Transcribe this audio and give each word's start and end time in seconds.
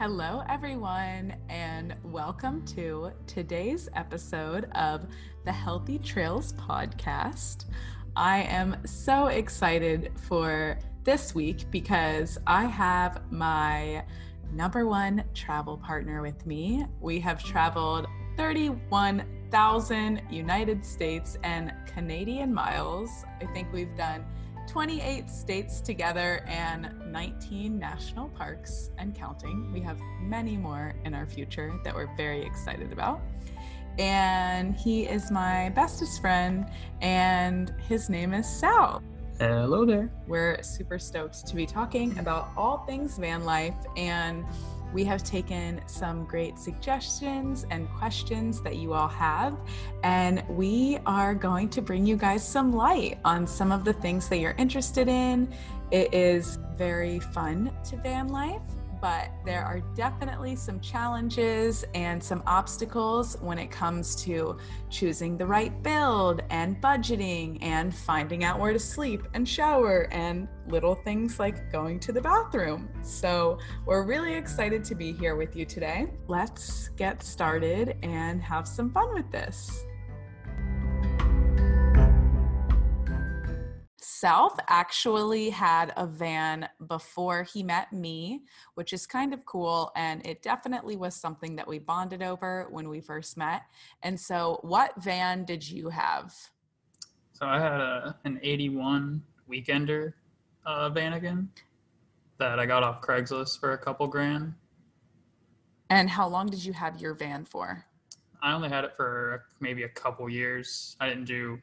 Hello, 0.00 0.42
everyone, 0.48 1.36
and 1.50 1.94
welcome 2.04 2.64
to 2.68 3.12
today's 3.26 3.86
episode 3.94 4.64
of 4.74 5.06
the 5.44 5.52
Healthy 5.52 5.98
Trails 5.98 6.54
podcast. 6.54 7.66
I 8.16 8.44
am 8.44 8.78
so 8.86 9.26
excited 9.26 10.12
for 10.16 10.78
this 11.04 11.34
week 11.34 11.70
because 11.70 12.38
I 12.46 12.64
have 12.64 13.30
my 13.30 14.02
number 14.50 14.86
one 14.86 15.22
travel 15.34 15.76
partner 15.76 16.22
with 16.22 16.46
me. 16.46 16.86
We 16.98 17.20
have 17.20 17.44
traveled 17.44 18.06
31,000 18.38 20.22
United 20.30 20.82
States 20.82 21.36
and 21.44 21.74
Canadian 21.84 22.54
miles. 22.54 23.10
I 23.42 23.44
think 23.52 23.70
we've 23.70 23.94
done 23.98 24.24
28 24.70 25.28
states 25.28 25.80
together 25.80 26.44
and 26.46 26.94
19 27.10 27.76
national 27.76 28.28
parks 28.28 28.92
and 28.98 29.12
counting. 29.12 29.68
We 29.72 29.80
have 29.80 29.98
many 30.20 30.56
more 30.56 30.94
in 31.04 31.12
our 31.12 31.26
future 31.26 31.74
that 31.82 31.92
we're 31.92 32.14
very 32.16 32.46
excited 32.46 32.92
about. 32.92 33.20
And 33.98 34.76
he 34.76 35.06
is 35.06 35.32
my 35.32 35.70
bestest 35.70 36.20
friend, 36.20 36.70
and 37.00 37.74
his 37.88 38.08
name 38.08 38.32
is 38.32 38.48
Sal. 38.48 39.02
Hello 39.40 39.84
there. 39.84 40.08
We're 40.28 40.62
super 40.62 41.00
stoked 41.00 41.48
to 41.48 41.56
be 41.56 41.66
talking 41.66 42.16
about 42.16 42.50
all 42.56 42.84
things 42.86 43.18
van 43.18 43.44
life 43.44 43.74
and 43.96 44.44
we 44.92 45.04
have 45.04 45.22
taken 45.22 45.80
some 45.86 46.24
great 46.24 46.58
suggestions 46.58 47.66
and 47.70 47.88
questions 47.90 48.60
that 48.62 48.76
you 48.76 48.92
all 48.92 49.08
have, 49.08 49.56
and 50.02 50.42
we 50.48 50.98
are 51.06 51.34
going 51.34 51.68
to 51.70 51.82
bring 51.82 52.06
you 52.06 52.16
guys 52.16 52.46
some 52.46 52.72
light 52.72 53.18
on 53.24 53.46
some 53.46 53.72
of 53.72 53.84
the 53.84 53.92
things 53.92 54.28
that 54.28 54.38
you're 54.38 54.56
interested 54.58 55.08
in. 55.08 55.52
It 55.90 56.14
is 56.14 56.58
very 56.76 57.20
fun 57.20 57.72
to 57.88 57.96
van 57.96 58.28
life 58.28 58.62
but 59.00 59.30
there 59.44 59.64
are 59.64 59.80
definitely 59.94 60.56
some 60.56 60.80
challenges 60.80 61.84
and 61.94 62.22
some 62.22 62.42
obstacles 62.46 63.36
when 63.40 63.58
it 63.58 63.70
comes 63.70 64.14
to 64.24 64.58
choosing 64.90 65.36
the 65.36 65.46
right 65.46 65.82
build 65.82 66.42
and 66.50 66.80
budgeting 66.82 67.58
and 67.62 67.94
finding 67.94 68.44
out 68.44 68.58
where 68.58 68.72
to 68.72 68.78
sleep 68.78 69.26
and 69.34 69.48
shower 69.48 70.08
and 70.12 70.48
little 70.68 70.94
things 70.94 71.38
like 71.38 71.72
going 71.72 71.98
to 72.00 72.12
the 72.12 72.20
bathroom. 72.20 72.88
So, 73.02 73.58
we're 73.86 74.04
really 74.04 74.34
excited 74.34 74.84
to 74.84 74.94
be 74.94 75.12
here 75.12 75.36
with 75.36 75.56
you 75.56 75.64
today. 75.64 76.06
Let's 76.28 76.88
get 76.90 77.22
started 77.22 77.96
and 78.02 78.42
have 78.42 78.68
some 78.68 78.90
fun 78.90 79.14
with 79.14 79.30
this. 79.30 79.84
South 84.20 84.60
actually 84.68 85.48
had 85.48 85.94
a 85.96 86.06
van 86.06 86.68
before 86.88 87.42
he 87.42 87.62
met 87.62 87.90
me, 87.90 88.42
which 88.74 88.92
is 88.92 89.06
kind 89.06 89.32
of 89.32 89.46
cool. 89.46 89.90
And 89.96 90.24
it 90.26 90.42
definitely 90.42 90.96
was 90.96 91.14
something 91.14 91.56
that 91.56 91.66
we 91.66 91.78
bonded 91.78 92.22
over 92.22 92.66
when 92.70 92.90
we 92.90 93.00
first 93.00 93.38
met. 93.38 93.62
And 94.02 94.20
so, 94.20 94.58
what 94.60 94.92
van 95.02 95.46
did 95.46 95.66
you 95.66 95.88
have? 95.88 96.34
So, 97.32 97.46
I 97.46 97.58
had 97.58 97.80
a, 97.80 98.14
an 98.24 98.38
81 98.42 99.22
Weekender 99.50 100.12
uh, 100.66 100.90
Vanagon 100.90 101.48
that 102.36 102.60
I 102.60 102.66
got 102.66 102.82
off 102.82 103.00
Craigslist 103.00 103.58
for 103.58 103.72
a 103.72 103.78
couple 103.78 104.06
grand. 104.06 104.52
And 105.88 106.10
how 106.10 106.28
long 106.28 106.48
did 106.48 106.62
you 106.62 106.74
have 106.74 107.00
your 107.00 107.14
van 107.14 107.46
for? 107.46 107.86
I 108.42 108.52
only 108.52 108.68
had 108.68 108.84
it 108.84 108.92
for 108.98 109.46
maybe 109.60 109.84
a 109.84 109.88
couple 109.88 110.28
years. 110.28 110.94
I 111.00 111.08
didn't 111.08 111.24
do 111.24 111.58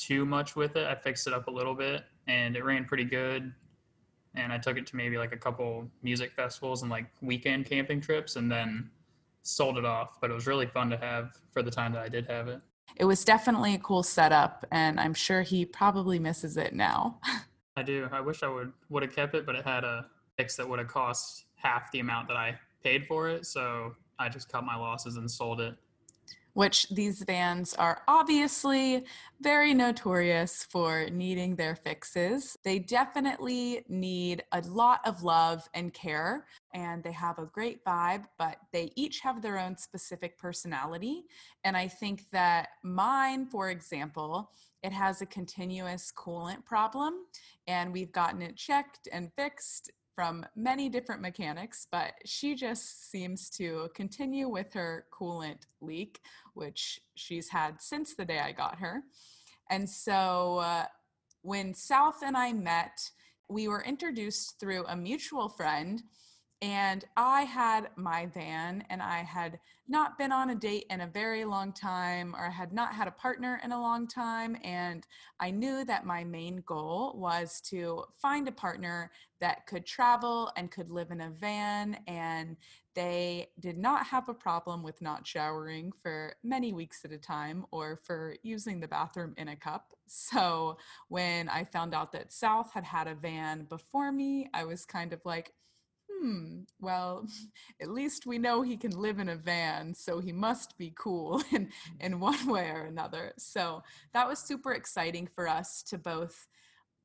too 0.00 0.24
much 0.24 0.56
with 0.56 0.76
it. 0.76 0.86
I 0.86 0.94
fixed 0.94 1.26
it 1.26 1.32
up 1.32 1.46
a 1.46 1.50
little 1.50 1.74
bit 1.74 2.04
and 2.26 2.56
it 2.56 2.64
ran 2.64 2.84
pretty 2.84 3.04
good. 3.04 3.52
And 4.34 4.52
I 4.52 4.58
took 4.58 4.76
it 4.76 4.86
to 4.88 4.96
maybe 4.96 5.18
like 5.18 5.32
a 5.32 5.36
couple 5.36 5.88
music 6.02 6.32
festivals 6.32 6.82
and 6.82 6.90
like 6.90 7.06
weekend 7.20 7.66
camping 7.66 8.00
trips 8.00 8.36
and 8.36 8.50
then 8.50 8.90
sold 9.42 9.76
it 9.76 9.84
off. 9.84 10.20
But 10.20 10.30
it 10.30 10.34
was 10.34 10.46
really 10.46 10.66
fun 10.66 10.88
to 10.90 10.96
have 10.96 11.32
for 11.52 11.62
the 11.62 11.70
time 11.70 11.92
that 11.92 12.02
I 12.02 12.08
did 12.08 12.26
have 12.26 12.48
it. 12.48 12.60
It 12.96 13.04
was 13.04 13.24
definitely 13.24 13.74
a 13.74 13.78
cool 13.78 14.02
setup 14.02 14.64
and 14.70 14.98
I'm 14.98 15.14
sure 15.14 15.42
he 15.42 15.64
probably 15.64 16.18
misses 16.18 16.56
it 16.56 16.74
now. 16.74 17.20
I 17.76 17.82
do. 17.82 18.08
I 18.12 18.20
wish 18.20 18.42
I 18.42 18.48
would 18.48 18.72
would 18.88 19.02
have 19.02 19.14
kept 19.14 19.34
it, 19.34 19.46
but 19.46 19.54
it 19.54 19.64
had 19.64 19.84
a 19.84 20.06
fix 20.36 20.56
that 20.56 20.68
would 20.68 20.78
have 20.78 20.88
cost 20.88 21.44
half 21.54 21.90
the 21.92 22.00
amount 22.00 22.28
that 22.28 22.36
I 22.36 22.58
paid 22.82 23.06
for 23.06 23.28
it. 23.28 23.46
So 23.46 23.94
I 24.18 24.28
just 24.28 24.50
cut 24.50 24.64
my 24.64 24.76
losses 24.76 25.16
and 25.16 25.30
sold 25.30 25.60
it 25.60 25.74
which 26.54 26.88
these 26.90 27.22
vans 27.22 27.74
are 27.74 28.02
obviously 28.08 29.04
very 29.40 29.72
notorious 29.72 30.64
for 30.64 31.06
needing 31.10 31.56
their 31.56 31.74
fixes. 31.74 32.56
They 32.64 32.78
definitely 32.78 33.84
need 33.88 34.42
a 34.52 34.60
lot 34.62 35.00
of 35.06 35.22
love 35.22 35.68
and 35.74 35.92
care, 35.92 36.46
and 36.74 37.02
they 37.02 37.12
have 37.12 37.38
a 37.38 37.46
great 37.46 37.84
vibe, 37.84 38.24
but 38.38 38.56
they 38.72 38.92
each 38.96 39.20
have 39.20 39.42
their 39.42 39.58
own 39.58 39.76
specific 39.76 40.38
personality. 40.38 41.24
And 41.64 41.76
I 41.76 41.88
think 41.88 42.24
that 42.32 42.68
mine, 42.82 43.46
for 43.46 43.70
example, 43.70 44.50
it 44.82 44.92
has 44.92 45.20
a 45.20 45.26
continuous 45.26 46.12
coolant 46.16 46.64
problem, 46.64 47.14
and 47.66 47.92
we've 47.92 48.12
gotten 48.12 48.42
it 48.42 48.56
checked 48.56 49.08
and 49.12 49.32
fixed 49.34 49.90
from 50.14 50.44
many 50.56 50.88
different 50.88 51.22
mechanics, 51.22 51.86
but 51.90 52.14
she 52.24 52.54
just 52.54 53.10
seems 53.10 53.48
to 53.50 53.88
continue 53.94 54.48
with 54.48 54.72
her 54.74 55.06
coolant 55.12 55.66
leak, 55.80 56.20
which 56.54 57.00
she's 57.14 57.48
had 57.48 57.80
since 57.80 58.14
the 58.14 58.24
day 58.24 58.40
I 58.40 58.52
got 58.52 58.78
her. 58.78 59.02
And 59.70 59.88
so 59.88 60.58
uh, 60.58 60.84
when 61.42 61.74
South 61.74 62.22
and 62.24 62.36
I 62.36 62.52
met, 62.52 63.10
we 63.48 63.68
were 63.68 63.82
introduced 63.82 64.60
through 64.60 64.84
a 64.86 64.96
mutual 64.96 65.48
friend 65.48 66.02
and 66.62 67.06
I 67.16 67.42
had 67.42 67.88
my 67.96 68.26
van, 68.26 68.84
and 68.90 69.00
I 69.00 69.18
had 69.18 69.58
not 69.88 70.18
been 70.18 70.30
on 70.30 70.50
a 70.50 70.54
date 70.54 70.84
in 70.90 71.00
a 71.00 71.06
very 71.06 71.44
long 71.44 71.72
time, 71.72 72.34
or 72.36 72.46
I 72.46 72.50
had 72.50 72.72
not 72.72 72.94
had 72.94 73.08
a 73.08 73.12
partner 73.12 73.60
in 73.64 73.72
a 73.72 73.80
long 73.80 74.06
time. 74.06 74.58
And 74.62 75.06
I 75.40 75.50
knew 75.50 75.84
that 75.86 76.04
my 76.04 76.22
main 76.22 76.62
goal 76.66 77.14
was 77.16 77.62
to 77.70 78.04
find 78.20 78.46
a 78.46 78.52
partner 78.52 79.10
that 79.40 79.66
could 79.66 79.86
travel 79.86 80.52
and 80.56 80.70
could 80.70 80.90
live 80.90 81.10
in 81.10 81.22
a 81.22 81.30
van. 81.30 81.98
And 82.06 82.56
they 82.94 83.48
did 83.58 83.78
not 83.78 84.06
have 84.06 84.28
a 84.28 84.34
problem 84.34 84.82
with 84.82 85.00
not 85.00 85.26
showering 85.26 85.92
for 86.02 86.34
many 86.44 86.72
weeks 86.72 87.04
at 87.04 87.12
a 87.12 87.18
time 87.18 87.64
or 87.70 87.96
for 88.04 88.36
using 88.42 88.80
the 88.80 88.88
bathroom 88.88 89.34
in 89.36 89.48
a 89.48 89.56
cup. 89.56 89.94
So 90.12 90.76
when 91.08 91.48
I 91.48 91.62
found 91.62 91.94
out 91.94 92.10
that 92.12 92.32
South 92.32 92.72
had 92.72 92.82
had 92.82 93.06
a 93.06 93.14
van 93.14 93.64
before 93.64 94.10
me, 94.10 94.50
I 94.52 94.64
was 94.64 94.84
kind 94.84 95.12
of 95.12 95.20
like, 95.24 95.52
hmm, 96.20 96.60
well, 96.80 97.26
at 97.80 97.88
least 97.88 98.26
we 98.26 98.38
know 98.38 98.62
he 98.62 98.76
can 98.76 98.92
live 98.92 99.18
in 99.18 99.28
a 99.28 99.36
van, 99.36 99.94
so 99.94 100.20
he 100.20 100.32
must 100.32 100.76
be 100.78 100.92
cool 100.96 101.42
in, 101.52 101.68
in 102.00 102.20
one 102.20 102.46
way 102.46 102.70
or 102.70 102.84
another. 102.84 103.32
So 103.38 103.82
that 104.12 104.28
was 104.28 104.38
super 104.38 104.72
exciting 104.72 105.28
for 105.34 105.48
us 105.48 105.82
to 105.84 105.98
both 105.98 106.48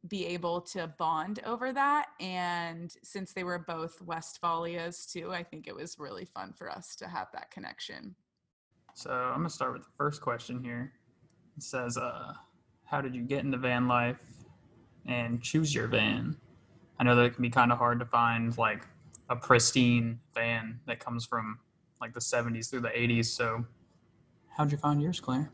be 0.07 0.25
able 0.27 0.61
to 0.61 0.93
bond 0.99 1.39
over 1.45 1.73
that. 1.73 2.07
And 2.19 2.93
since 3.03 3.33
they 3.33 3.43
were 3.43 3.59
both 3.59 4.05
Westfalias 4.05 5.11
too, 5.11 5.31
I 5.33 5.43
think 5.43 5.67
it 5.67 5.75
was 5.75 5.97
really 5.97 6.25
fun 6.25 6.53
for 6.53 6.69
us 6.69 6.95
to 6.97 7.07
have 7.07 7.27
that 7.33 7.49
connection. 7.49 8.15
So 8.93 9.11
I'm 9.11 9.39
gonna 9.39 9.49
start 9.49 9.73
with 9.73 9.83
the 9.83 9.91
first 9.97 10.21
question 10.21 10.63
here. 10.63 10.93
It 11.57 11.63
says, 11.63 11.97
uh, 11.97 12.33
how 12.83 13.01
did 13.01 13.15
you 13.15 13.23
get 13.23 13.43
into 13.43 13.57
van 13.57 13.87
life 13.87 14.19
and 15.07 15.41
choose 15.41 15.73
your 15.73 15.87
van? 15.87 16.37
I 16.99 17.03
know 17.03 17.15
that 17.15 17.23
it 17.23 17.33
can 17.33 17.41
be 17.41 17.49
kind 17.49 17.71
of 17.71 17.77
hard 17.77 17.99
to 17.99 18.05
find 18.05 18.55
like 18.57 18.87
a 19.29 19.35
pristine 19.35 20.19
van 20.33 20.79
that 20.87 20.99
comes 20.99 21.25
from 21.25 21.59
like 22.01 22.13
the 22.13 22.19
70s 22.19 22.69
through 22.69 22.81
the 22.81 22.89
80s. 22.89 23.25
So, 23.25 23.65
how'd 24.55 24.71
you 24.71 24.77
find 24.77 25.01
yours, 25.01 25.19
Claire? 25.19 25.51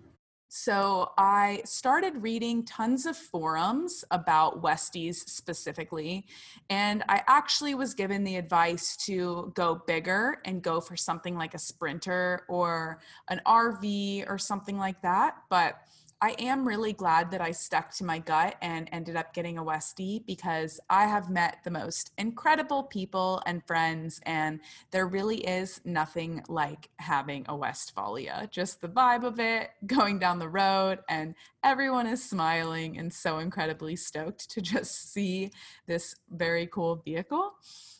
So, 0.53 1.11
I 1.17 1.61
started 1.63 2.21
reading 2.21 2.65
tons 2.65 3.05
of 3.05 3.15
forums 3.15 4.03
about 4.11 4.61
Westies 4.61 5.15
specifically, 5.29 6.25
and 6.69 7.05
I 7.07 7.23
actually 7.27 7.73
was 7.73 7.93
given 7.93 8.25
the 8.25 8.35
advice 8.35 8.97
to 9.05 9.53
go 9.55 9.75
bigger 9.87 10.39
and 10.43 10.61
go 10.61 10.81
for 10.81 10.97
something 10.97 11.37
like 11.37 11.53
a 11.53 11.59
Sprinter 11.59 12.43
or 12.49 12.99
an 13.29 13.39
RV 13.45 14.29
or 14.29 14.37
something 14.37 14.77
like 14.77 15.01
that. 15.03 15.37
But 15.49 15.77
I 16.23 16.35
am 16.37 16.67
really 16.67 16.93
glad 16.93 17.31
that 17.31 17.41
I 17.41 17.49
stuck 17.49 17.91
to 17.95 18.03
my 18.03 18.19
gut 18.19 18.55
and 18.61 18.87
ended 18.91 19.15
up 19.15 19.33
getting 19.33 19.57
a 19.57 19.63
Westie 19.63 20.23
because 20.27 20.79
I 20.87 21.07
have 21.07 21.31
met 21.31 21.57
the 21.63 21.71
most 21.71 22.11
incredible 22.19 22.83
people 22.83 23.41
and 23.47 23.65
friends, 23.65 24.21
and 24.27 24.59
there 24.91 25.07
really 25.07 25.37
is 25.37 25.81
nothing 25.83 26.43
like 26.47 26.89
having 26.97 27.43
a 27.49 27.55
Westfalia. 27.55 28.47
Just 28.51 28.81
the 28.81 28.87
vibe 28.87 29.23
of 29.23 29.39
it, 29.39 29.71
going 29.87 30.19
down 30.19 30.37
the 30.37 30.47
road, 30.47 30.99
and 31.09 31.33
everyone 31.63 32.05
is 32.05 32.23
smiling 32.23 32.99
and 32.99 33.11
so 33.11 33.39
incredibly 33.39 33.95
stoked 33.95 34.47
to 34.51 34.61
just 34.61 35.11
see 35.11 35.49
this 35.87 36.15
very 36.29 36.67
cool 36.67 36.97
vehicle. 36.97 37.53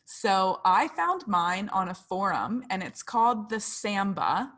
So 0.06 0.62
I 0.64 0.90
found 0.90 1.26
mine 1.26 1.70
on 1.70 1.90
a 1.90 1.96
forum, 1.96 2.66
and 2.70 2.84
it's 2.84 3.02
called 3.02 3.50
the 3.50 3.60
Samba 3.60 4.52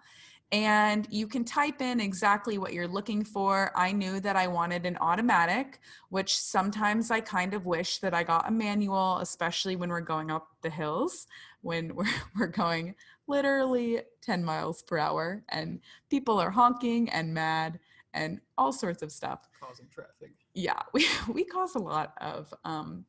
and 0.53 1.07
you 1.09 1.25
can 1.25 1.43
type 1.43 1.81
in 1.81 1.99
exactly 1.99 2.59
what 2.59 2.73
you're 2.73 2.87
looking 2.87 3.25
for. 3.25 3.71
I 3.75 3.91
knew 3.91 4.19
that 4.19 4.35
I 4.35 4.45
wanted 4.45 4.85
an 4.85 4.97
automatic, 5.01 5.79
which 6.09 6.37
sometimes 6.37 7.09
I 7.09 7.21
kind 7.21 7.55
of 7.55 7.65
wish 7.65 7.97
that 7.99 8.13
I 8.13 8.21
got 8.21 8.47
a 8.47 8.51
manual, 8.51 9.17
especially 9.17 9.75
when 9.75 9.89
we're 9.89 9.99
going 10.01 10.29
up 10.29 10.49
the 10.61 10.69
hills, 10.69 11.25
when 11.61 11.95
we're, 11.95 12.05
we're 12.37 12.47
going 12.47 12.93
literally 13.27 14.01
10 14.21 14.45
miles 14.45 14.83
per 14.83 14.99
hour 14.99 15.43
and 15.49 15.79
people 16.11 16.39
are 16.39 16.51
honking 16.51 17.09
and 17.09 17.33
mad 17.33 17.79
and 18.13 18.39
all 18.55 18.71
sorts 18.71 19.01
of 19.01 19.11
stuff. 19.11 19.49
Causing 19.59 19.87
traffic. 19.89 20.33
Yeah, 20.53 20.83
we, 20.93 21.07
we 21.33 21.45
cause 21.45 21.73
a 21.73 21.79
lot 21.79 22.13
of 22.21 22.53
um, 22.63 23.05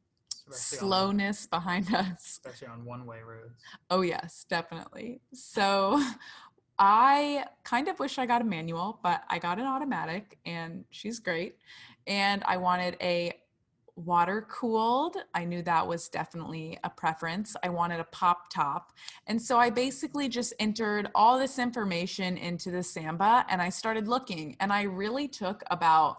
slowness 0.48 1.46
on, 1.52 1.58
behind 1.58 1.94
us. 1.94 2.40
Especially 2.42 2.68
on 2.68 2.86
one 2.86 3.04
way 3.04 3.18
roads. 3.20 3.60
Oh, 3.90 4.00
yes, 4.00 4.46
definitely. 4.48 5.20
So 5.34 6.00
I 6.78 7.44
kind 7.62 7.88
of 7.88 7.98
wish 7.98 8.18
I 8.18 8.26
got 8.26 8.42
a 8.42 8.44
manual, 8.44 8.98
but 9.02 9.22
I 9.28 9.38
got 9.38 9.58
an 9.58 9.66
automatic 9.66 10.38
and 10.44 10.84
she's 10.90 11.18
great. 11.20 11.56
And 12.06 12.42
I 12.46 12.56
wanted 12.56 12.96
a 13.00 13.32
water 13.96 14.46
cooled. 14.50 15.16
I 15.34 15.44
knew 15.44 15.62
that 15.62 15.86
was 15.86 16.08
definitely 16.08 16.78
a 16.82 16.90
preference. 16.90 17.54
I 17.62 17.68
wanted 17.68 18.00
a 18.00 18.04
pop 18.04 18.52
top. 18.52 18.92
And 19.26 19.40
so 19.40 19.56
I 19.58 19.70
basically 19.70 20.28
just 20.28 20.52
entered 20.58 21.10
all 21.14 21.38
this 21.38 21.58
information 21.58 22.36
into 22.36 22.70
the 22.70 22.82
Samba 22.82 23.46
and 23.48 23.62
I 23.62 23.68
started 23.68 24.08
looking. 24.08 24.56
And 24.58 24.72
I 24.72 24.82
really 24.82 25.28
took 25.28 25.62
about 25.70 26.18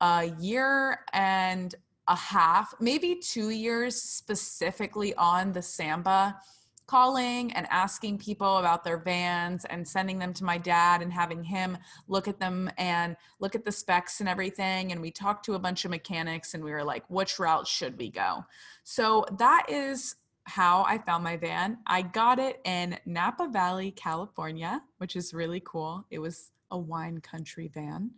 a 0.00 0.32
year 0.40 1.00
and 1.12 1.74
a 2.08 2.16
half, 2.16 2.74
maybe 2.80 3.14
two 3.14 3.50
years 3.50 4.00
specifically 4.00 5.14
on 5.14 5.52
the 5.52 5.62
Samba 5.62 6.36
calling 6.86 7.52
and 7.52 7.66
asking 7.70 8.18
people 8.18 8.58
about 8.58 8.84
their 8.84 8.98
vans 8.98 9.64
and 9.66 9.86
sending 9.86 10.18
them 10.18 10.32
to 10.34 10.44
my 10.44 10.58
dad 10.58 11.02
and 11.02 11.12
having 11.12 11.42
him 11.42 11.78
look 12.08 12.28
at 12.28 12.38
them 12.38 12.70
and 12.78 13.16
look 13.40 13.54
at 13.54 13.64
the 13.64 13.72
specs 13.72 14.20
and 14.20 14.28
everything 14.28 14.92
and 14.92 15.00
we 15.00 15.10
talked 15.10 15.44
to 15.44 15.54
a 15.54 15.58
bunch 15.58 15.84
of 15.84 15.90
mechanics 15.90 16.54
and 16.54 16.62
we 16.62 16.70
were 16.70 16.84
like 16.84 17.04
which 17.08 17.38
route 17.38 17.66
should 17.66 17.96
we 17.98 18.10
go 18.10 18.44
so 18.82 19.24
that 19.38 19.64
is 19.68 20.16
how 20.46 20.84
I 20.86 20.98
found 20.98 21.24
my 21.24 21.36
van. 21.36 21.78
I 21.86 22.02
got 22.02 22.38
it 22.38 22.60
in 22.64 22.98
Napa 23.06 23.48
Valley, 23.48 23.90
California, 23.90 24.82
which 24.98 25.16
is 25.16 25.32
really 25.32 25.62
cool. 25.64 26.04
It 26.10 26.18
was 26.18 26.50
a 26.70 26.78
wine 26.78 27.20
country 27.20 27.70
van. 27.72 28.10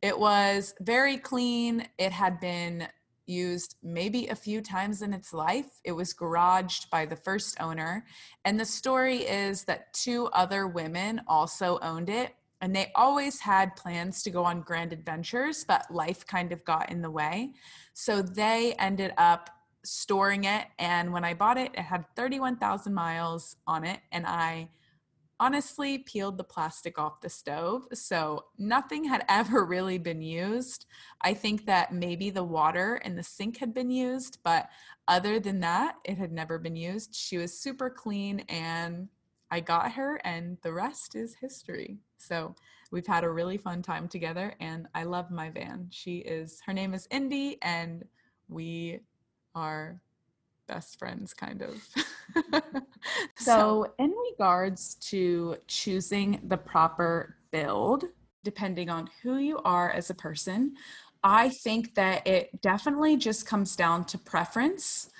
It 0.00 0.18
was 0.18 0.74
very 0.80 1.18
clean. 1.18 1.86
It 1.98 2.12
had 2.12 2.40
been 2.40 2.88
used 3.26 3.76
maybe 3.82 4.28
a 4.28 4.34
few 4.34 4.60
times 4.60 5.02
in 5.02 5.12
its 5.12 5.32
life. 5.32 5.80
It 5.84 5.92
was 5.92 6.14
garaged 6.14 6.90
by 6.90 7.06
the 7.06 7.16
first 7.16 7.60
owner. 7.60 8.04
And 8.44 8.58
the 8.58 8.64
story 8.64 9.18
is 9.18 9.64
that 9.64 9.92
two 9.92 10.26
other 10.28 10.66
women 10.66 11.20
also 11.26 11.78
owned 11.80 12.10
it. 12.10 12.34
And 12.60 12.74
they 12.74 12.92
always 12.94 13.40
had 13.40 13.76
plans 13.76 14.22
to 14.22 14.30
go 14.30 14.44
on 14.44 14.62
grand 14.62 14.92
adventures, 14.92 15.64
but 15.66 15.90
life 15.90 16.26
kind 16.26 16.52
of 16.52 16.64
got 16.64 16.90
in 16.90 17.02
the 17.02 17.10
way. 17.10 17.52
So 17.92 18.22
they 18.22 18.74
ended 18.78 19.12
up 19.18 19.50
storing 19.84 20.44
it. 20.44 20.66
And 20.78 21.12
when 21.12 21.24
I 21.24 21.34
bought 21.34 21.58
it, 21.58 21.72
it 21.74 21.80
had 21.82 22.06
31,000 22.16 22.94
miles 22.94 23.56
on 23.66 23.84
it. 23.84 24.00
And 24.12 24.26
I 24.26 24.68
honestly 25.40 25.98
peeled 25.98 26.38
the 26.38 26.44
plastic 26.44 26.98
off 26.98 27.20
the 27.20 27.28
stove. 27.28 27.86
So 27.92 28.46
nothing 28.58 29.04
had 29.04 29.24
ever 29.28 29.64
really 29.64 29.98
been 29.98 30.22
used. 30.22 30.86
I 31.20 31.34
think 31.34 31.66
that 31.66 31.92
maybe 31.92 32.30
the 32.30 32.44
water 32.44 32.96
in 33.04 33.16
the 33.16 33.22
sink 33.22 33.58
had 33.58 33.74
been 33.74 33.90
used, 33.90 34.38
but 34.44 34.68
other 35.08 35.38
than 35.38 35.60
that, 35.60 35.96
it 36.04 36.18
had 36.18 36.32
never 36.32 36.58
been 36.58 36.76
used. 36.76 37.14
She 37.14 37.36
was 37.36 37.58
super 37.58 37.90
clean 37.90 38.40
and 38.48 39.08
I 39.50 39.60
got 39.60 39.92
her, 39.92 40.20
and 40.24 40.58
the 40.62 40.72
rest 40.72 41.14
is 41.14 41.36
history. 41.40 41.98
So 42.16 42.56
we've 42.90 43.06
had 43.06 43.22
a 43.22 43.30
really 43.30 43.56
fun 43.56 43.82
time 43.82 44.08
together, 44.08 44.54
and 44.58 44.88
I 44.96 45.04
love 45.04 45.30
my 45.30 45.48
van. 45.50 45.86
She 45.90 46.18
is, 46.18 46.60
her 46.66 46.72
name 46.72 46.92
is 46.92 47.06
Indy, 47.12 47.58
and 47.62 48.04
we 48.48 48.98
are 49.54 50.00
best 50.66 50.98
friends 50.98 51.34
kind 51.34 51.62
of. 51.62 51.82
So 53.36 53.92
in 53.98 54.14
regards 54.30 54.94
to 55.10 55.56
choosing 55.66 56.40
the 56.48 56.56
proper 56.56 57.36
build 57.50 58.04
depending 58.42 58.88
on 58.90 59.08
who 59.22 59.36
you 59.36 59.58
are 59.58 59.90
as 59.90 60.10
a 60.10 60.14
person 60.14 60.74
i 61.24 61.48
think 61.48 61.94
that 61.94 62.26
it 62.26 62.60
definitely 62.60 63.16
just 63.16 63.46
comes 63.46 63.74
down 63.74 64.04
to 64.04 64.18
preference. 64.18 65.10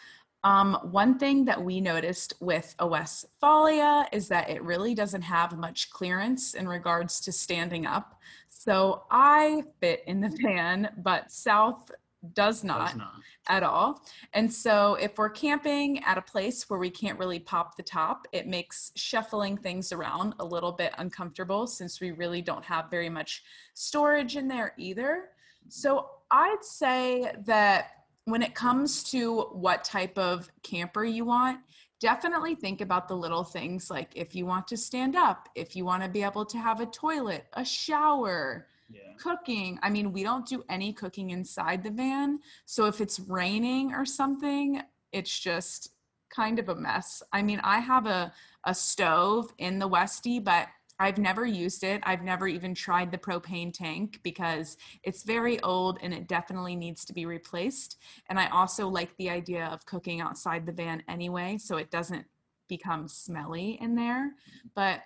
Um, 0.44 0.78
one 0.90 1.18
thing 1.18 1.46
that 1.46 1.62
we 1.62 1.80
noticed 1.80 2.34
with 2.40 2.74
a 2.78 2.86
Westfalia 2.86 4.06
is 4.12 4.28
that 4.28 4.50
it 4.50 4.62
really 4.62 4.94
doesn't 4.94 5.22
have 5.22 5.56
much 5.56 5.88
clearance 5.90 6.52
in 6.52 6.68
regards 6.68 7.18
to 7.20 7.32
standing 7.32 7.86
up. 7.86 8.20
So 8.50 9.04
I 9.10 9.64
fit 9.80 10.04
in 10.06 10.20
the 10.20 10.36
van, 10.42 10.90
but 10.98 11.32
South 11.32 11.90
does 12.32 12.64
not, 12.64 12.88
does 12.88 12.96
not, 12.96 13.14
at 13.48 13.62
all. 13.62 14.02
And 14.32 14.52
so 14.52 14.94
if 14.94 15.18
we're 15.18 15.30
camping 15.30 16.02
at 16.04 16.16
a 16.16 16.22
place 16.22 16.68
where 16.70 16.78
we 16.78 16.90
can't 16.90 17.18
really 17.18 17.38
pop 17.38 17.76
the 17.76 17.82
top, 17.82 18.26
it 18.32 18.46
makes 18.46 18.92
shuffling 18.96 19.56
things 19.56 19.92
around 19.92 20.34
a 20.40 20.44
little 20.44 20.72
bit 20.72 20.92
uncomfortable 20.98 21.66
since 21.66 22.00
we 22.00 22.12
really 22.12 22.40
don't 22.40 22.64
have 22.64 22.90
very 22.90 23.10
much 23.10 23.42
storage 23.74 24.36
in 24.36 24.48
there 24.48 24.72
either. 24.78 25.30
So 25.68 26.08
I'd 26.30 26.62
say 26.62 27.32
that 27.46 27.90
when 28.24 28.42
it 28.42 28.54
comes 28.54 29.02
to 29.04 29.42
what 29.52 29.84
type 29.84 30.16
of 30.16 30.50
camper 30.62 31.04
you 31.04 31.24
want, 31.24 31.60
definitely 32.00 32.54
think 32.54 32.80
about 32.80 33.08
the 33.08 33.16
little 33.16 33.44
things 33.44 33.90
like 33.90 34.10
if 34.14 34.34
you 34.34 34.46
want 34.46 34.66
to 34.68 34.76
stand 34.76 35.16
up, 35.16 35.48
if 35.54 35.76
you 35.76 35.84
want 35.84 36.02
to 36.02 36.08
be 36.08 36.22
able 36.22 36.44
to 36.44 36.58
have 36.58 36.80
a 36.80 36.86
toilet, 36.86 37.46
a 37.54 37.64
shower, 37.64 38.66
yeah. 38.90 39.00
cooking 39.18 39.78
i 39.82 39.90
mean 39.90 40.12
we 40.12 40.22
don't 40.22 40.46
do 40.46 40.62
any 40.68 40.92
cooking 40.92 41.30
inside 41.30 41.82
the 41.82 41.90
van 41.90 42.38
so 42.64 42.86
if 42.86 43.00
it's 43.00 43.20
raining 43.20 43.92
or 43.92 44.04
something 44.04 44.80
it's 45.12 45.38
just 45.38 45.90
kind 46.30 46.58
of 46.58 46.68
a 46.68 46.74
mess 46.74 47.22
i 47.32 47.42
mean 47.42 47.60
i 47.62 47.78
have 47.78 48.06
a, 48.06 48.32
a 48.64 48.74
stove 48.74 49.52
in 49.58 49.78
the 49.78 49.88
westie 49.88 50.42
but 50.42 50.68
I've 50.98 51.18
never 51.18 51.44
used 51.44 51.82
it. 51.82 52.00
I've 52.04 52.22
never 52.22 52.46
even 52.46 52.74
tried 52.74 53.10
the 53.10 53.18
propane 53.18 53.72
tank 53.72 54.20
because 54.22 54.76
it's 55.02 55.24
very 55.24 55.60
old 55.62 55.98
and 56.02 56.14
it 56.14 56.28
definitely 56.28 56.76
needs 56.76 57.04
to 57.06 57.12
be 57.12 57.26
replaced. 57.26 57.96
And 58.28 58.38
I 58.38 58.46
also 58.48 58.88
like 58.88 59.16
the 59.16 59.28
idea 59.30 59.66
of 59.66 59.84
cooking 59.86 60.20
outside 60.20 60.66
the 60.66 60.72
van 60.72 61.02
anyway, 61.08 61.58
so 61.58 61.78
it 61.78 61.90
doesn't 61.90 62.24
become 62.68 63.08
smelly 63.08 63.78
in 63.80 63.94
there. 63.96 64.34
But 64.74 65.00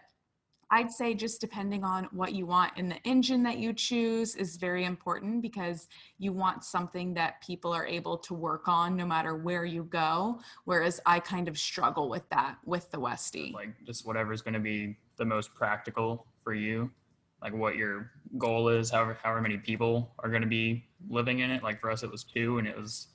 I'd 0.70 0.91
say 0.91 1.15
just 1.15 1.41
depending 1.41 1.82
on 1.82 2.09
what 2.12 2.35
you 2.35 2.47
want 2.47 2.73
and 2.76 2.91
the 2.91 3.03
engine 3.05 3.43
that 3.44 3.59
you 3.59 3.73
choose 3.73 4.37
is 4.37 4.56
very 4.56 4.85
important 4.85 5.41
because 5.41 5.88
you 6.19 6.32
want 6.32 6.62
something 6.62 7.15
that 7.15 7.41
people 7.41 7.73
are 7.73 7.87
able 7.87 8.19
to 8.19 8.35
work 8.35 8.69
on 8.69 8.94
no 8.94 9.07
matter 9.07 9.35
where 9.37 9.64
you 9.64 9.85
go. 9.85 10.40
Whereas 10.64 11.00
I 11.07 11.21
kind 11.21 11.49
of 11.49 11.59
struggle 11.59 12.09
with 12.11 12.28
that 12.31 12.59
with 12.66 12.90
the 12.90 12.99
Westie. 12.99 13.52
Like 13.54 13.75
just 13.87 14.07
whatever's 14.07 14.43
going 14.43 14.54
to 14.54 14.61
be 14.61 14.97
the 15.16 15.25
most 15.25 15.54
practical 15.54 16.26
for 16.45 16.52
you, 16.52 16.90
like 17.43 17.54
what 17.54 17.76
your 17.76 18.11
goal 18.37 18.69
is, 18.69 18.90
however, 18.90 19.19
however 19.23 19.40
many 19.40 19.57
people 19.57 20.12
are 20.19 20.28
going 20.28 20.43
to 20.43 20.49
be 20.49 20.85
living 21.09 21.38
in 21.40 21.50
it. 21.50 21.62
Like 21.62 21.81
for 21.81 21.90
us, 21.90 22.02
it 22.02 22.11
was 22.11 22.25
two 22.25 22.59
and 22.59 22.69
it 22.69 22.76
was 22.76 23.09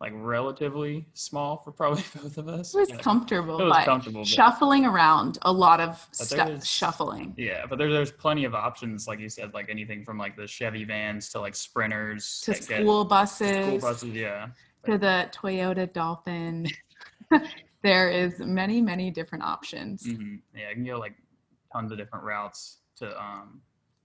like 0.00 0.12
relatively 0.14 1.06
small 1.14 1.56
for 1.56 1.72
probably 1.72 2.04
both 2.22 2.38
of 2.38 2.48
us. 2.48 2.74
It 2.74 2.90
was 2.90 3.00
comfortable. 3.00 3.60
It 3.60 3.64
was 3.64 3.84
comfortable. 3.84 4.24
Shuffling 4.24 4.84
around 4.84 5.38
a 5.42 5.52
lot 5.52 5.80
of 5.80 6.06
stuff. 6.12 6.64
Shuffling. 6.64 7.34
Yeah, 7.36 7.64
but 7.68 7.78
there's 7.78 7.92
there's 7.92 8.12
plenty 8.12 8.44
of 8.44 8.54
options, 8.54 9.08
like 9.08 9.18
you 9.18 9.28
said, 9.28 9.54
like 9.54 9.68
anything 9.68 10.04
from 10.04 10.18
like 10.18 10.36
the 10.36 10.46
Chevy 10.46 10.84
vans 10.84 11.28
to 11.30 11.40
like 11.40 11.54
sprinters 11.54 12.40
to 12.44 12.54
school 12.54 13.04
get, 13.04 13.10
buses. 13.10 13.50
To 13.50 13.62
school 13.64 13.78
buses, 13.78 14.14
yeah. 14.14 14.48
To 14.86 14.98
the 14.98 15.28
Toyota 15.32 15.92
Dolphin. 15.92 16.66
there 17.82 18.10
is 18.10 18.38
many 18.38 18.80
many 18.80 19.10
different 19.10 19.44
options. 19.44 20.04
Mm-hmm. 20.04 20.36
Yeah, 20.56 20.68
you 20.68 20.74
can 20.74 20.84
go 20.84 20.98
like 20.98 21.14
tons 21.72 21.92
of 21.92 21.98
different 21.98 22.24
routes 22.24 22.78
to, 22.96 23.20
um, 23.20 23.60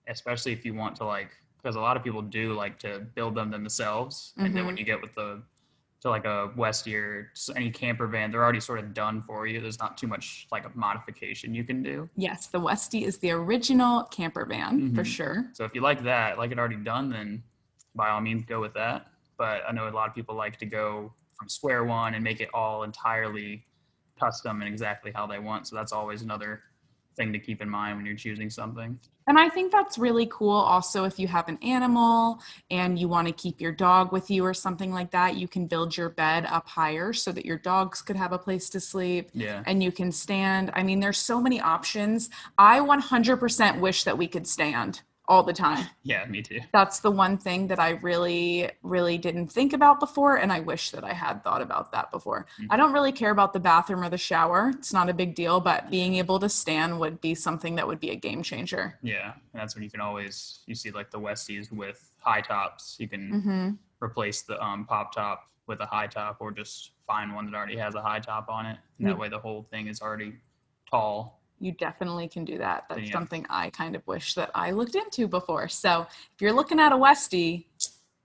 especially 0.07 0.53
if 0.53 0.65
you 0.65 0.73
want 0.73 0.95
to 0.97 1.05
like 1.05 1.29
because 1.61 1.75
a 1.75 1.79
lot 1.79 1.95
of 1.95 2.03
people 2.03 2.21
do 2.21 2.53
like 2.53 2.77
to 2.79 2.99
build 3.15 3.35
them 3.35 3.49
themselves, 3.51 4.33
mm-hmm. 4.33 4.45
and 4.47 4.55
then 4.55 4.65
when 4.65 4.75
mm-hmm. 4.75 4.79
you 4.79 4.85
get 4.85 5.01
with 5.01 5.13
the 5.15 5.41
to 6.03 6.09
like 6.09 6.25
a 6.25 6.51
Westie 6.57 6.95
or 6.95 7.31
any 7.55 7.71
camper 7.71 8.07
van, 8.07 8.29
they're 8.29 8.43
already 8.43 8.59
sort 8.59 8.79
of 8.79 8.93
done 8.93 9.23
for 9.25 9.47
you. 9.47 9.61
There's 9.61 9.79
not 9.79 9.97
too 9.97 10.07
much 10.07 10.47
like 10.51 10.65
a 10.65 10.71
modification 10.75 11.55
you 11.55 11.63
can 11.63 11.81
do. 11.81 12.09
Yes, 12.17 12.47
the 12.47 12.59
Westie 12.59 13.03
is 13.03 13.17
the 13.19 13.31
original 13.31 14.03
camper 14.03 14.45
van 14.45 14.79
mm-hmm. 14.79 14.95
for 14.95 15.05
sure. 15.05 15.49
So 15.53 15.63
if 15.63 15.73
you 15.73 15.81
like 15.81 16.03
that, 16.03 16.37
like 16.37 16.51
it 16.51 16.59
already 16.59 16.75
done, 16.75 17.09
then 17.09 17.41
by 17.95 18.09
all 18.09 18.19
means 18.19 18.43
go 18.43 18.59
with 18.59 18.73
that. 18.73 19.07
But 19.37 19.63
I 19.67 19.71
know 19.71 19.87
a 19.87 19.91
lot 19.91 20.09
of 20.09 20.13
people 20.13 20.35
like 20.35 20.57
to 20.59 20.65
go 20.65 21.13
from 21.39 21.47
square 21.47 21.85
one 21.85 22.15
and 22.15 22.23
make 22.23 22.41
it 22.41 22.49
all 22.53 22.83
entirely 22.83 23.65
custom 24.19 24.61
and 24.61 24.71
exactly 24.71 25.11
how 25.15 25.25
they 25.25 25.39
want. 25.39 25.67
So 25.67 25.75
that's 25.77 25.93
always 25.93 26.21
another 26.21 26.63
thing 27.15 27.31
to 27.31 27.39
keep 27.39 27.61
in 27.61 27.69
mind 27.69 27.95
when 27.95 28.05
you're 28.05 28.15
choosing 28.15 28.49
something. 28.49 28.99
And 29.27 29.39
I 29.39 29.49
think 29.49 29.71
that's 29.71 29.97
really 29.97 30.27
cool. 30.31 30.51
Also, 30.51 31.05
if 31.05 31.17
you 31.17 31.27
have 31.27 31.47
an 31.47 31.57
animal 31.61 32.41
and 32.69 32.99
you 32.99 33.07
want 33.07 33.27
to 33.27 33.33
keep 33.33 33.61
your 33.61 33.71
dog 33.71 34.11
with 34.11 34.29
you 34.29 34.45
or 34.45 34.53
something 34.53 34.91
like 34.91 35.11
that, 35.11 35.37
you 35.37 35.47
can 35.47 35.65
build 35.65 35.95
your 35.95 36.09
bed 36.09 36.45
up 36.49 36.67
higher 36.67 37.13
so 37.13 37.31
that 37.31 37.45
your 37.45 37.57
dogs 37.57 38.01
could 38.01 38.15
have 38.15 38.33
a 38.33 38.37
place 38.37 38.69
to 38.71 38.79
sleep 38.79 39.29
Yeah. 39.33 39.63
and 39.65 39.81
you 39.81 39.91
can 39.91 40.11
stand. 40.11 40.71
I 40.73 40.83
mean, 40.83 40.99
there's 40.99 41.19
so 41.19 41.39
many 41.41 41.61
options. 41.61 42.29
I 42.57 42.79
100% 42.79 43.79
wish 43.79 44.03
that 44.03 44.17
we 44.17 44.27
could 44.27 44.47
stand 44.47 45.01
all 45.27 45.43
the 45.43 45.53
time. 45.53 45.87
Yeah, 46.05 46.25
me 46.25 46.41
too. 46.41 46.59
That's 46.73 46.99
the 46.99 47.09
one 47.11 47.37
thing 47.37 47.67
that 47.67 47.79
I 47.79 47.91
really, 47.91 48.69
really 48.83 49.17
didn't 49.17 49.47
think 49.47 49.71
about 49.71 50.01
before. 50.01 50.35
And 50.35 50.51
I 50.51 50.59
wish 50.59 50.91
that 50.91 51.05
I 51.05 51.13
had 51.13 51.41
thought 51.41 51.61
about 51.61 51.93
that 51.93 52.11
before. 52.11 52.45
Mhm. 52.59 52.67
I 52.69 52.75
don't 52.75 52.91
really 52.91 53.13
care 53.13 53.31
about 53.31 53.53
the 53.53 53.59
bathroom 53.61 54.03
or 54.03 54.09
the 54.09 54.17
shower. 54.17 54.71
It's 54.75 54.91
not 54.91 55.07
a 55.09 55.13
big 55.13 55.33
deal, 55.33 55.61
but 55.61 55.89
being 55.89 56.15
able 56.15 56.39
to 56.39 56.49
stand 56.49 56.99
would 56.99 57.21
be 57.21 57.35
something 57.35 57.75
that 57.75 57.87
would 57.87 58.01
be 58.01 58.09
a 58.09 58.17
game 58.17 58.43
changer. 58.43 58.99
Yeah. 59.01 59.31
And 59.53 59.61
that's 59.61 59.75
when 59.75 59.83
you 59.85 59.89
can 59.89 60.01
always 60.01 60.59
you 60.65 60.75
see 60.75 60.91
like 60.91 61.09
the 61.09 61.19
Westies 61.19 61.71
with 61.71 62.11
high 62.19 62.41
tops. 62.41 62.97
You 62.99 63.07
can 63.07 63.41
hmm 63.41 63.69
replace 64.05 64.41
the 64.41 64.61
um, 64.61 64.83
pop 64.85 65.13
top 65.15 65.49
with 65.67 65.79
a 65.79 65.85
high 65.85 66.07
top 66.07 66.35
or 66.41 66.51
just 66.51 66.91
find 67.07 67.33
one 67.33 67.45
that 67.49 67.55
already 67.55 67.77
has 67.77 67.95
a 67.95 68.01
high 68.01 68.19
top 68.19 68.49
on 68.49 68.65
it. 68.65 68.77
And 68.99 69.07
that 69.07 69.15
Mm. 69.15 69.19
way 69.19 69.29
the 69.29 69.39
whole 69.39 69.63
thing 69.71 69.87
is 69.87 70.01
already 70.01 70.33
tall. 70.91 71.39
You 71.63 71.71
definitely 71.71 72.27
can 72.27 72.43
do 72.43 72.57
that. 72.57 72.85
That's 72.89 73.07
Yeah. 73.07 73.13
something 73.13 73.45
I 73.49 73.69
kind 73.69 73.95
of 73.95 74.05
wish 74.05 74.33
that 74.35 74.51
I 74.53 74.71
looked 74.71 74.95
into 74.95 75.27
before. 75.27 75.67
So 75.69 76.05
if 76.33 76.41
you're 76.41 76.51
looking 76.51 76.79
at 76.79 76.91
a 76.91 76.95
Westie, 76.95 77.65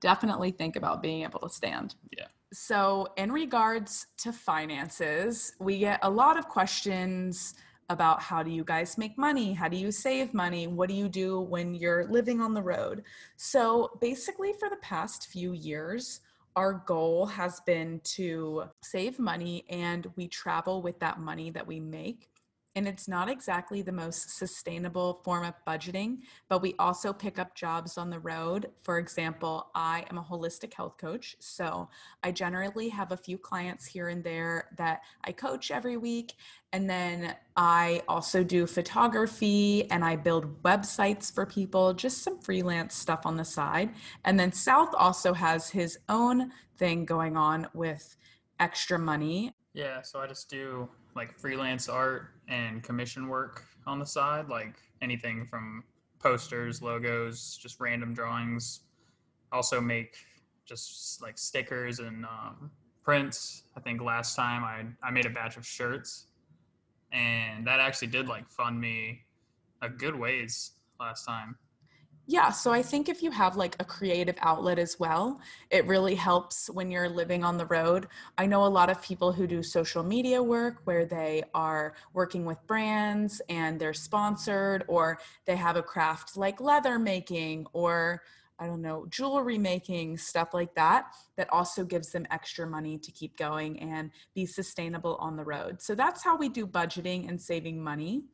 definitely 0.00 0.50
think 0.50 0.76
about 0.76 1.02
being 1.02 1.22
able 1.22 1.40
to 1.40 1.48
stand. 1.48 1.94
Yeah. 2.16 2.26
So, 2.52 3.08
in 3.16 3.30
regards 3.30 4.06
to 4.18 4.32
finances, 4.32 5.52
we 5.60 5.78
get 5.78 5.98
a 6.02 6.08
lot 6.08 6.38
of 6.38 6.48
questions 6.48 7.54
about 7.90 8.22
how 8.22 8.42
do 8.42 8.50
you 8.50 8.64
guys 8.64 8.96
make 8.96 9.18
money? 9.18 9.52
How 9.52 9.68
do 9.68 9.76
you 9.76 9.92
save 9.92 10.32
money? 10.32 10.66
What 10.66 10.88
do 10.88 10.94
you 10.94 11.08
do 11.08 11.40
when 11.40 11.74
you're 11.74 12.06
living 12.06 12.40
on 12.40 12.54
the 12.54 12.62
road? 12.62 13.04
So, 13.36 13.98
basically, 14.00 14.54
for 14.54 14.70
the 14.70 14.76
past 14.76 15.28
few 15.28 15.52
years, 15.52 16.20
our 16.56 16.72
goal 16.86 17.26
has 17.26 17.60
been 17.60 18.00
to 18.02 18.64
save 18.82 19.18
money 19.18 19.64
and 19.68 20.10
we 20.16 20.26
travel 20.26 20.82
with 20.82 20.98
that 21.00 21.20
money 21.20 21.50
that 21.50 21.66
we 21.66 21.78
make. 21.80 22.30
And 22.76 22.86
it's 22.86 23.08
not 23.08 23.28
exactly 23.28 23.82
the 23.82 23.92
most 23.92 24.38
sustainable 24.38 25.20
form 25.24 25.44
of 25.44 25.54
budgeting, 25.66 26.18
but 26.48 26.62
we 26.62 26.74
also 26.78 27.12
pick 27.12 27.38
up 27.38 27.56
jobs 27.56 27.98
on 27.98 28.08
the 28.08 28.20
road. 28.20 28.70
For 28.82 28.98
example, 28.98 29.70
I 29.74 30.04
am 30.10 30.18
a 30.18 30.22
holistic 30.22 30.74
health 30.74 30.96
coach. 30.96 31.34
So 31.40 31.88
I 32.22 32.30
generally 32.30 32.88
have 32.90 33.10
a 33.10 33.16
few 33.16 33.36
clients 33.36 33.84
here 33.84 34.10
and 34.10 34.22
there 34.22 34.68
that 34.76 35.00
I 35.24 35.32
coach 35.32 35.70
every 35.70 35.96
week. 35.96 36.34
And 36.72 36.88
then 36.88 37.34
I 37.56 38.02
also 38.06 38.44
do 38.44 38.66
photography 38.66 39.90
and 39.90 40.04
I 40.04 40.16
build 40.16 40.62
websites 40.62 41.34
for 41.34 41.46
people, 41.46 41.94
just 41.94 42.22
some 42.22 42.38
freelance 42.38 42.94
stuff 42.94 43.24
on 43.24 43.36
the 43.36 43.44
side. 43.44 43.90
And 44.24 44.38
then 44.38 44.52
South 44.52 44.94
also 44.96 45.32
has 45.32 45.70
his 45.70 45.98
own 46.08 46.52
thing 46.76 47.04
going 47.04 47.36
on 47.36 47.66
with 47.74 48.16
extra 48.60 48.98
money. 48.98 49.52
Yeah, 49.74 50.02
so 50.02 50.20
I 50.20 50.26
just 50.26 50.50
do 50.50 50.88
like 51.18 51.36
freelance 51.36 51.88
art 51.88 52.28
and 52.48 52.80
commission 52.82 53.26
work 53.26 53.64
on 53.88 53.98
the 53.98 54.06
side, 54.06 54.48
like 54.48 54.76
anything 55.02 55.44
from 55.50 55.82
posters, 56.20 56.80
logos, 56.80 57.58
just 57.60 57.80
random 57.80 58.14
drawings. 58.14 58.82
Also 59.50 59.80
make 59.80 60.14
just 60.64 61.20
like 61.20 61.36
stickers 61.36 61.98
and 61.98 62.24
um, 62.24 62.70
prints. 63.02 63.64
I 63.76 63.80
think 63.80 64.00
last 64.00 64.36
time 64.36 64.62
I 64.62 64.84
I 65.06 65.10
made 65.10 65.26
a 65.26 65.30
batch 65.30 65.56
of 65.56 65.66
shirts, 65.66 66.26
and 67.12 67.66
that 67.66 67.80
actually 67.80 68.08
did 68.08 68.28
like 68.28 68.48
fund 68.48 68.80
me 68.80 69.22
a 69.82 69.88
good 69.88 70.14
ways 70.14 70.72
last 71.00 71.24
time. 71.24 71.56
Yeah, 72.30 72.50
so 72.50 72.72
I 72.72 72.82
think 72.82 73.08
if 73.08 73.22
you 73.22 73.30
have 73.30 73.56
like 73.56 73.74
a 73.80 73.86
creative 73.86 74.34
outlet 74.40 74.78
as 74.78 75.00
well, 75.00 75.40
it 75.70 75.86
really 75.86 76.14
helps 76.14 76.68
when 76.68 76.90
you're 76.90 77.08
living 77.08 77.42
on 77.42 77.56
the 77.56 77.64
road. 77.64 78.06
I 78.36 78.44
know 78.44 78.66
a 78.66 78.68
lot 78.68 78.90
of 78.90 79.00
people 79.00 79.32
who 79.32 79.46
do 79.46 79.62
social 79.62 80.02
media 80.02 80.42
work 80.42 80.82
where 80.84 81.06
they 81.06 81.42
are 81.54 81.94
working 82.12 82.44
with 82.44 82.58
brands 82.66 83.40
and 83.48 83.80
they're 83.80 83.94
sponsored, 83.94 84.84
or 84.88 85.18
they 85.46 85.56
have 85.56 85.76
a 85.76 85.82
craft 85.82 86.36
like 86.36 86.60
leather 86.60 86.98
making 86.98 87.66
or 87.72 88.20
I 88.58 88.66
don't 88.66 88.82
know, 88.82 89.06
jewelry 89.08 89.56
making, 89.56 90.18
stuff 90.18 90.52
like 90.52 90.74
that, 90.74 91.06
that 91.36 91.48
also 91.50 91.82
gives 91.82 92.10
them 92.10 92.26
extra 92.30 92.66
money 92.66 92.98
to 92.98 93.10
keep 93.10 93.38
going 93.38 93.78
and 93.80 94.10
be 94.34 94.44
sustainable 94.44 95.16
on 95.16 95.36
the 95.36 95.44
road. 95.44 95.80
So 95.80 95.94
that's 95.94 96.22
how 96.22 96.36
we 96.36 96.50
do 96.50 96.66
budgeting 96.66 97.26
and 97.26 97.40
saving 97.40 97.82
money. 97.82 98.24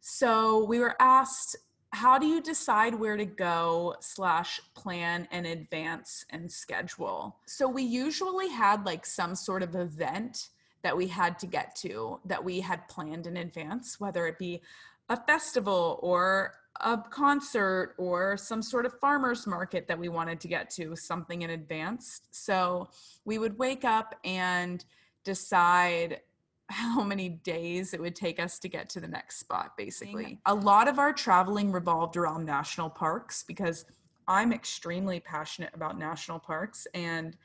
So 0.00 0.64
we 0.64 0.78
were 0.78 0.94
asked 1.00 1.56
how 1.96 2.18
do 2.18 2.26
you 2.26 2.42
decide 2.42 2.94
where 2.94 3.16
to 3.16 3.24
go 3.24 3.94
slash 4.00 4.60
plan 4.74 5.26
in 5.32 5.46
advance 5.46 6.26
and 6.28 6.52
schedule? 6.52 7.36
So 7.46 7.66
we 7.66 7.84
usually 7.84 8.50
had 8.50 8.84
like 8.84 9.06
some 9.06 9.34
sort 9.34 9.62
of 9.62 9.74
event 9.74 10.50
that 10.82 10.94
we 10.94 11.06
had 11.06 11.38
to 11.38 11.46
get 11.46 11.74
to 11.76 12.20
that 12.26 12.44
we 12.44 12.60
had 12.60 12.86
planned 12.88 13.26
in 13.26 13.38
advance 13.38 13.98
whether 13.98 14.26
it 14.26 14.38
be 14.38 14.60
a 15.08 15.16
festival 15.16 15.98
or 16.02 16.52
a 16.82 16.98
concert 16.98 17.94
or 17.96 18.36
some 18.36 18.60
sort 18.60 18.84
of 18.84 18.92
farmers 19.00 19.46
market 19.46 19.88
that 19.88 19.98
we 19.98 20.10
wanted 20.10 20.38
to 20.40 20.48
get 20.48 20.68
to 20.68 20.94
something 20.96 21.40
in 21.40 21.48
advance. 21.48 22.20
So 22.30 22.90
we 23.24 23.38
would 23.38 23.56
wake 23.56 23.86
up 23.86 24.14
and 24.22 24.84
decide 25.24 26.20
how 26.68 27.02
many 27.02 27.28
days 27.28 27.94
it 27.94 28.00
would 28.00 28.16
take 28.16 28.40
us 28.40 28.58
to 28.58 28.68
get 28.68 28.88
to 28.90 29.00
the 29.00 29.06
next 29.08 29.38
spot, 29.38 29.76
basically. 29.76 30.38
A 30.46 30.54
lot 30.54 30.88
of 30.88 30.98
our 30.98 31.12
traveling 31.12 31.70
revolved 31.70 32.16
around 32.16 32.44
national 32.44 32.90
parks 32.90 33.44
because 33.46 33.84
I'm 34.28 34.52
extremely 34.52 35.20
passionate 35.20 35.70
about 35.74 35.98
national 35.98 36.40
parks 36.40 36.86
and 36.94 37.36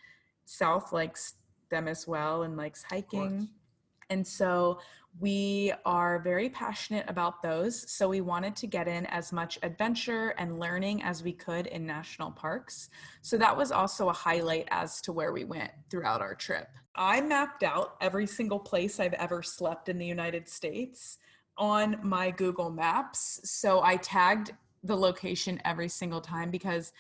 South 0.45 0.91
likes 0.91 1.35
them 1.69 1.87
as 1.87 2.07
well 2.07 2.43
and 2.43 2.57
likes 2.57 2.83
hiking. 2.83 3.49
And 4.09 4.25
so 4.25 4.79
we 5.19 5.73
are 5.85 6.19
very 6.19 6.49
passionate 6.49 7.05
about 7.07 7.41
those. 7.41 7.89
So 7.91 8.09
we 8.09 8.21
wanted 8.21 8.55
to 8.57 8.67
get 8.67 8.87
in 8.87 9.05
as 9.07 9.31
much 9.31 9.59
adventure 9.61 10.33
and 10.37 10.59
learning 10.59 11.03
as 11.03 11.23
we 11.23 11.33
could 11.33 11.67
in 11.67 11.85
national 11.85 12.31
parks. 12.31 12.89
So 13.21 13.37
that 13.37 13.55
was 13.55 13.71
also 13.71 14.09
a 14.09 14.13
highlight 14.13 14.67
as 14.71 15.01
to 15.01 15.11
where 15.11 15.31
we 15.31 15.43
went 15.43 15.71
throughout 15.89 16.21
our 16.21 16.33
trip. 16.33 16.69
I 16.95 17.21
mapped 17.21 17.63
out 17.63 17.95
every 18.01 18.25
single 18.25 18.59
place 18.59 18.99
I've 18.99 19.13
ever 19.13 19.43
slept 19.43 19.89
in 19.89 19.97
the 19.97 20.05
United 20.05 20.47
States 20.49 21.17
on 21.57 21.97
my 22.01 22.31
Google 22.31 22.71
Maps. 22.71 23.41
So 23.43 23.81
I 23.81 23.97
tagged 23.97 24.53
the 24.83 24.95
location 24.95 25.61
every 25.63 25.87
single 25.87 26.21
time 26.21 26.49
because 26.49 26.91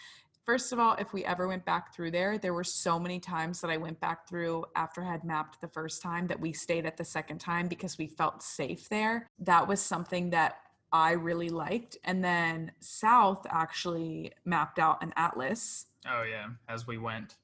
First 0.45 0.73
of 0.73 0.79
all, 0.79 0.95
if 0.95 1.13
we 1.13 1.23
ever 1.23 1.47
went 1.47 1.65
back 1.65 1.93
through 1.93 2.11
there, 2.11 2.37
there 2.37 2.53
were 2.53 2.63
so 2.63 2.99
many 2.99 3.19
times 3.19 3.61
that 3.61 3.69
I 3.69 3.77
went 3.77 3.99
back 3.99 4.27
through 4.27 4.65
after 4.75 5.03
I 5.03 5.11
had 5.11 5.23
mapped 5.23 5.61
the 5.61 5.67
first 5.67 6.01
time 6.01 6.27
that 6.27 6.39
we 6.39 6.51
stayed 6.51 6.85
at 6.85 6.97
the 6.97 7.05
second 7.05 7.39
time 7.39 7.67
because 7.67 7.97
we 7.97 8.07
felt 8.07 8.41
safe 8.41 8.89
there. 8.89 9.27
That 9.39 9.67
was 9.67 9.79
something 9.79 10.31
that 10.31 10.55
I 10.91 11.11
really 11.11 11.49
liked. 11.49 11.97
And 12.03 12.23
then 12.23 12.71
South 12.79 13.45
actually 13.49 14.33
mapped 14.43 14.79
out 14.79 15.03
an 15.03 15.13
atlas. 15.15 15.85
Oh 16.07 16.23
yeah, 16.23 16.47
as 16.67 16.87
we 16.87 16.97
went, 16.97 17.35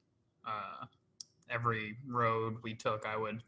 uh, 0.46 0.86
every 1.48 1.96
road 2.06 2.56
we 2.62 2.74
took, 2.74 3.06
I 3.06 3.16
would 3.16 3.42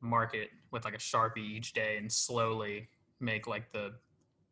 mark 0.00 0.34
it 0.34 0.50
with 0.72 0.84
like 0.84 0.94
a 0.94 0.98
sharpie 0.98 1.38
each 1.38 1.72
day 1.72 1.96
and 1.98 2.10
slowly 2.10 2.88
make 3.20 3.46
like 3.46 3.72
the 3.72 3.94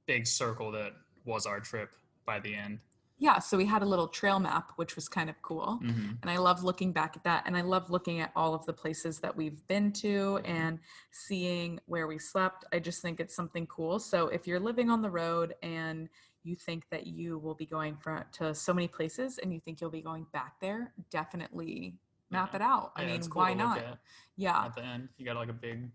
big 0.06 0.26
circle 0.26 0.70
that 0.70 0.92
was 1.24 1.46
our 1.46 1.58
trip 1.58 1.90
by 2.24 2.38
the 2.38 2.54
end. 2.54 2.78
Yeah, 3.22 3.38
so 3.38 3.58
we 3.58 3.66
had 3.66 3.82
a 3.82 3.86
little 3.86 4.08
trail 4.08 4.40
map, 4.40 4.72
which 4.76 4.96
was 4.96 5.06
kind 5.06 5.28
of 5.28 5.40
cool. 5.42 5.78
Mm-hmm. 5.84 6.12
And 6.22 6.30
I 6.30 6.38
love 6.38 6.64
looking 6.64 6.90
back 6.90 7.16
at 7.16 7.24
that. 7.24 7.42
And 7.46 7.54
I 7.54 7.60
love 7.60 7.90
looking 7.90 8.20
at 8.20 8.32
all 8.34 8.54
of 8.54 8.64
the 8.64 8.72
places 8.72 9.18
that 9.18 9.36
we've 9.36 9.64
been 9.68 9.92
to 10.04 10.40
and 10.46 10.78
seeing 11.10 11.78
where 11.84 12.06
we 12.06 12.18
slept. 12.18 12.64
I 12.72 12.78
just 12.78 13.02
think 13.02 13.20
it's 13.20 13.36
something 13.36 13.66
cool. 13.66 13.98
So 13.98 14.28
if 14.28 14.46
you're 14.46 14.58
living 14.58 14.88
on 14.88 15.02
the 15.02 15.10
road 15.10 15.54
and 15.62 16.08
you 16.44 16.56
think 16.56 16.84
that 16.90 17.06
you 17.06 17.36
will 17.38 17.54
be 17.54 17.66
going 17.66 17.94
for, 17.98 18.24
to 18.38 18.54
so 18.54 18.72
many 18.72 18.88
places 18.88 19.36
and 19.36 19.52
you 19.52 19.60
think 19.60 19.82
you'll 19.82 19.90
be 19.90 20.00
going 20.00 20.26
back 20.32 20.58
there, 20.58 20.94
definitely 21.10 21.98
map 22.30 22.50
Yeah. 22.52 22.56
it 22.56 22.62
out. 22.62 22.92
I 22.96 23.02
Yeah, 23.02 23.08
mean, 23.08 23.20
cool 23.24 23.42
why 23.42 23.52
not? 23.52 23.98
Yeah. 24.36 24.64
At 24.64 24.74
the 24.74 24.82
end, 24.82 25.10
you 25.18 25.26
got 25.26 25.36
like 25.36 25.50
a 25.50 25.52
big, 25.52 25.90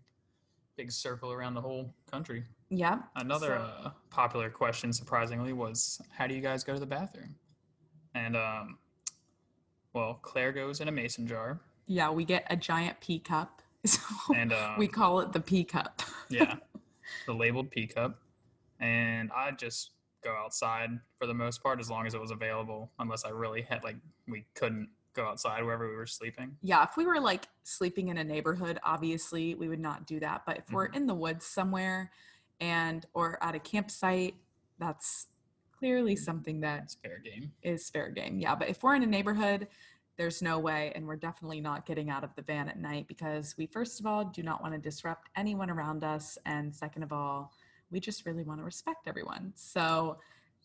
big 0.76 0.92
circle 0.92 1.32
around 1.32 1.54
the 1.54 1.60
whole 1.60 1.92
country. 2.10 2.44
Yeah. 2.70 3.00
Another 3.16 3.46
So- 3.46 3.86
uh, 3.86 3.90
popular 4.10 4.50
question, 4.50 4.92
surprisingly, 4.92 5.52
was 5.52 6.00
how 6.16 6.26
do 6.26 6.34
you 6.34 6.40
guys 6.40 6.62
go 6.64 6.74
to 6.74 6.80
the 6.80 6.86
bathroom? 6.86 7.34
And 8.14 8.36
um, 8.36 8.78
well, 9.92 10.18
Claire 10.22 10.52
goes 10.52 10.80
in 10.80 10.88
a 10.88 10.92
mason 10.92 11.26
jar, 11.26 11.60
Yeah. 11.86 12.10
We 12.10 12.24
get 12.24 12.46
a 12.50 12.56
giant 12.56 13.00
pee 13.00 13.18
cup. 13.18 13.62
So 13.86 14.00
and 14.34 14.52
um, 14.52 14.78
we 14.78 14.88
call 14.88 15.20
it 15.20 15.32
the 15.32 15.38
pee 15.40 15.62
cup. 15.62 16.02
yeah, 16.28 16.56
the 17.26 17.32
labeled 17.32 17.70
pee 17.70 17.86
cup, 17.86 18.18
and 18.80 19.30
I 19.30 19.52
just 19.52 19.92
go 20.24 20.34
outside 20.34 20.90
for 21.20 21.26
the 21.28 21.34
most 21.34 21.62
part 21.62 21.78
as 21.78 21.88
long 21.88 22.04
as 22.04 22.12
it 22.12 22.20
was 22.20 22.32
available, 22.32 22.90
unless 22.98 23.24
I 23.24 23.28
really 23.28 23.62
had 23.62 23.84
like 23.84 23.94
we 24.26 24.44
couldn't 24.56 24.88
go 25.16 25.26
outside 25.26 25.64
wherever 25.64 25.88
we 25.88 25.96
were 25.96 26.06
sleeping. 26.06 26.56
Yeah, 26.62 26.84
if 26.84 26.96
we 26.96 27.06
were 27.06 27.18
like 27.18 27.48
sleeping 27.64 28.08
in 28.08 28.18
a 28.18 28.24
neighborhood, 28.24 28.78
obviously 28.84 29.54
we 29.54 29.68
would 29.68 29.80
not 29.80 30.06
do 30.06 30.20
that. 30.20 30.42
But 30.46 30.58
if 30.58 30.70
we're 30.70 30.88
Mhm. 30.90 30.96
in 30.96 31.06
the 31.06 31.14
woods 31.14 31.46
somewhere 31.46 32.12
and 32.60 33.04
or 33.14 33.42
at 33.42 33.54
a 33.54 33.58
campsite, 33.58 34.36
that's 34.78 35.26
clearly 35.72 36.14
something 36.16 36.60
that 36.60 36.84
It's 36.84 36.94
fair 36.94 37.18
game. 37.18 37.52
is 37.62 37.90
fair 37.90 38.10
game. 38.10 38.38
Yeah, 38.38 38.54
but 38.54 38.68
if 38.68 38.82
we're 38.82 38.94
in 38.94 39.02
a 39.02 39.06
neighborhood, 39.06 39.68
there's 40.16 40.40
no 40.40 40.58
way, 40.58 40.92
and 40.94 41.06
we're 41.06 41.16
definitely 41.16 41.60
not 41.60 41.84
getting 41.84 42.08
out 42.08 42.24
of 42.24 42.34
the 42.36 42.42
van 42.42 42.68
at 42.68 42.78
night 42.78 43.06
because 43.06 43.54
we, 43.58 43.66
first 43.66 44.00
of 44.00 44.06
all, 44.06 44.24
do 44.24 44.42
not 44.42 44.62
want 44.62 44.72
to 44.72 44.78
disrupt 44.78 45.28
anyone 45.36 45.68
around 45.70 46.04
us, 46.04 46.38
and 46.46 46.74
second 46.74 47.02
of 47.02 47.12
all, 47.12 47.52
we 47.90 48.00
just 48.00 48.24
really 48.24 48.42
want 48.42 48.58
to 48.58 48.64
respect 48.64 49.06
everyone. 49.06 49.52
So 49.54 50.18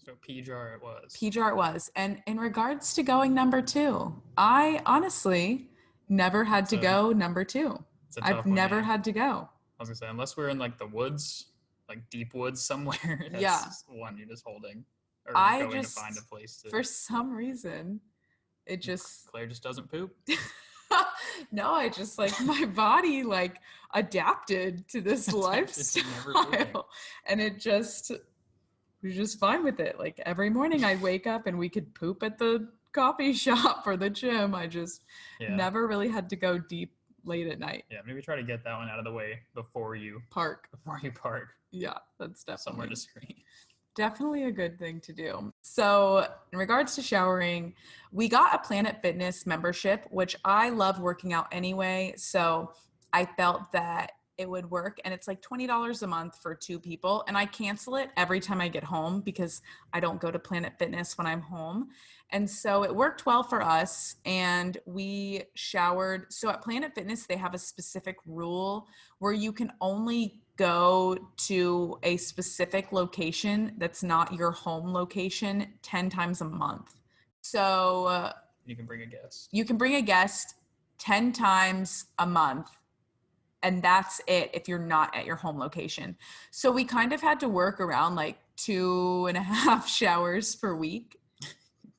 So 0.04 0.14
P 0.22 0.42
jar 0.42 0.74
it 0.74 0.82
was. 0.82 1.16
PJR 1.16 1.50
it 1.50 1.56
was. 1.56 1.92
And 1.96 2.22
in 2.26 2.40
regards 2.40 2.94
to 2.96 3.04
going 3.04 3.34
number 3.34 3.62
two, 3.62 4.14
I 4.38 4.82
honestly 4.86 5.70
never 6.10 6.44
had 6.44 6.68
to 6.70 6.76
So- 6.78 6.82
go 6.82 7.12
number 7.12 7.44
two. 7.44 7.84
It's 8.08 8.18
a 8.18 8.22
tough 8.22 8.30
I've 8.30 8.46
one, 8.46 8.56
never 8.56 8.78
yeah. 8.78 8.82
had 8.86 9.04
to 9.06 9.12
go. 9.12 9.50
I 9.80 9.84
was 9.84 9.90
gonna 9.90 9.96
say 9.96 10.08
unless 10.10 10.36
we're 10.36 10.50
in 10.50 10.58
like 10.60 10.78
the 10.78 10.88
woods, 10.88 11.52
like 11.88 12.10
deep 12.10 12.34
woods 12.34 12.62
somewhere. 12.62 13.28
That's 13.32 13.42
Yeah. 13.42 13.64
one 13.88 14.18
you're 14.18 14.28
just 14.28 14.44
holding 14.46 14.84
or 15.28 15.38
I 15.38 15.60
going 15.62 15.82
just- 15.82 15.96
to 15.96 16.02
find 16.02 16.18
a 16.18 16.22
place 16.24 16.62
to. 16.64 16.70
For 16.70 16.84
some 16.84 17.32
reason, 17.32 18.02
it 18.66 18.82
just 18.82 19.28
Claire 19.28 19.48
just 19.48 19.64
doesn't 19.64 19.90
poop. 19.90 20.16
no, 21.52 21.72
I 21.74 21.90
just 21.90 22.18
like 22.18 22.34
my 22.46 22.66
body 22.66 23.24
like 23.24 23.58
adapted 23.94 24.88
to 24.90 25.00
this 25.02 25.32
lifestyle. 25.32 26.90
And 27.28 27.40
it 27.42 27.60
just 27.60 28.12
was 29.04 29.16
just 29.16 29.40
fine 29.40 29.64
with 29.64 29.80
it. 29.80 29.98
Like 30.00 30.20
every 30.26 30.50
morning 30.50 30.84
I'd 30.84 31.02
wake 31.02 31.28
up 31.28 31.48
and 31.48 31.58
we 31.58 31.70
could 31.70 31.94
poop 31.96 32.24
at 32.24 32.38
the 32.38 32.70
coffee 32.94 33.34
shop 33.46 33.84
or 33.86 33.98
the 33.98 34.10
gym. 34.10 34.54
I 34.56 34.68
just 34.68 35.04
Yeah. 35.40 35.56
never 35.56 35.88
really 35.88 36.10
had 36.10 36.30
to 36.30 36.36
go 36.36 36.58
deep 36.58 36.94
late 37.24 37.48
at 37.48 37.60
night. 37.60 37.84
Yeah, 37.92 38.00
maybe 38.06 38.22
try 38.22 38.36
to 38.36 38.44
get 38.44 38.64
that 38.64 38.76
one 38.78 38.90
out 38.90 39.00
of 39.00 39.06
the 39.06 39.12
way 39.12 39.40
before 39.54 39.96
you 39.96 40.22
Park. 40.30 40.68
before 40.72 41.00
you 41.04 41.12
park 41.12 41.50
Yeah, 41.72 41.94
that's 42.20 42.44
definitely 42.44 42.64
somewhere 42.72 42.88
discreet. 42.88 43.44
definitely 43.96 44.46
a 44.46 44.52
good 44.52 44.80
thing 44.80 45.00
to 45.02 45.14
do. 45.14 45.54
So, 45.62 46.28
in 46.52 46.58
regards 46.60 46.96
to 46.96 47.02
showering, 47.02 47.76
we 48.12 48.28
got 48.28 48.56
a 48.56 48.58
Planet 48.60 48.98
Fitness 49.02 49.46
membership, 49.46 50.08
which 50.10 50.36
I 50.46 50.70
love 50.70 51.00
working 51.00 51.32
out 51.34 51.48
anyway. 51.52 52.14
So, 52.18 52.72
I 53.14 53.26
felt 53.26 53.72
that 53.74 54.14
it 54.42 54.50
would 54.50 54.70
work. 54.70 55.00
And 55.06 55.14
it's 55.14 55.28
like 55.28 55.42
$20 55.42 56.02
a 56.04 56.08
month 56.08 56.38
for 56.42 56.54
two 56.54 56.80
people. 56.80 57.24
And 57.28 57.38
I 57.38 57.46
cancel 57.46 57.96
it 57.96 58.10
every 58.18 58.40
time 58.40 58.60
I 58.60 58.68
get 58.68 58.84
home 58.84 59.22
because 59.22 59.62
I 59.94 60.00
don't 60.00 60.20
go 60.20 60.30
to 60.32 60.40
Planet 60.40 60.74
Fitness 60.78 61.18
when 61.18 61.26
I'm 61.28 61.42
home. 61.42 61.90
And 62.32 62.50
so 62.50 62.84
it 62.84 62.96
worked 62.96 63.26
well 63.26 63.44
for 63.44 63.62
us. 63.62 64.16
And 64.26 64.78
we 64.86 65.44
showered. 65.56 66.32
So 66.34 66.50
at 66.50 66.62
Planet 66.62 66.94
Fitness, 66.96 67.26
they 67.26 67.38
have 67.38 67.54
a 67.54 67.58
specific 67.58 68.18
rule 68.26 68.88
where 69.20 69.34
you 69.34 69.52
can 69.54 69.72
only 69.82 70.42
go 70.58 71.18
to 71.38 71.98
a 72.04 72.18
specific 72.18 72.92
location 72.92 73.74
that's 73.78 74.04
not 74.04 74.34
your 74.34 74.52
home 74.52 74.94
location 74.94 75.68
10 75.82 76.10
times 76.10 76.42
a 76.42 76.46
month. 76.46 77.00
So 77.42 78.06
uh, 78.06 78.34
You 78.66 78.76
can 78.76 78.86
bring 78.86 79.02
a 79.02 79.06
guest. 79.06 79.50
you 79.52 79.66
can 79.66 79.78
bring 79.78 79.96
a 79.96 80.02
guest 80.02 80.56
10 81.00 81.34
times 81.34 82.06
a 82.20 82.28
month 82.28 82.68
and 83.64 83.82
that's 83.82 84.22
it 84.28 84.50
if 84.54 84.68
you're 84.68 84.80
not 84.80 85.16
at 85.16 85.26
your 85.26 85.36
home 85.36 85.58
location. 85.60 86.16
So 86.52 86.72
we 86.72 86.84
kind 86.84 87.14
of 87.14 87.22
had 87.22 87.40
to 87.42 87.50
work 87.50 87.80
around 87.80 88.16
like 88.16 88.38
two 88.56 89.26
and 89.28 89.38
a 89.38 89.42
half 89.56 89.88
showers 89.88 90.56
per 90.56 90.76
week. 90.76 91.18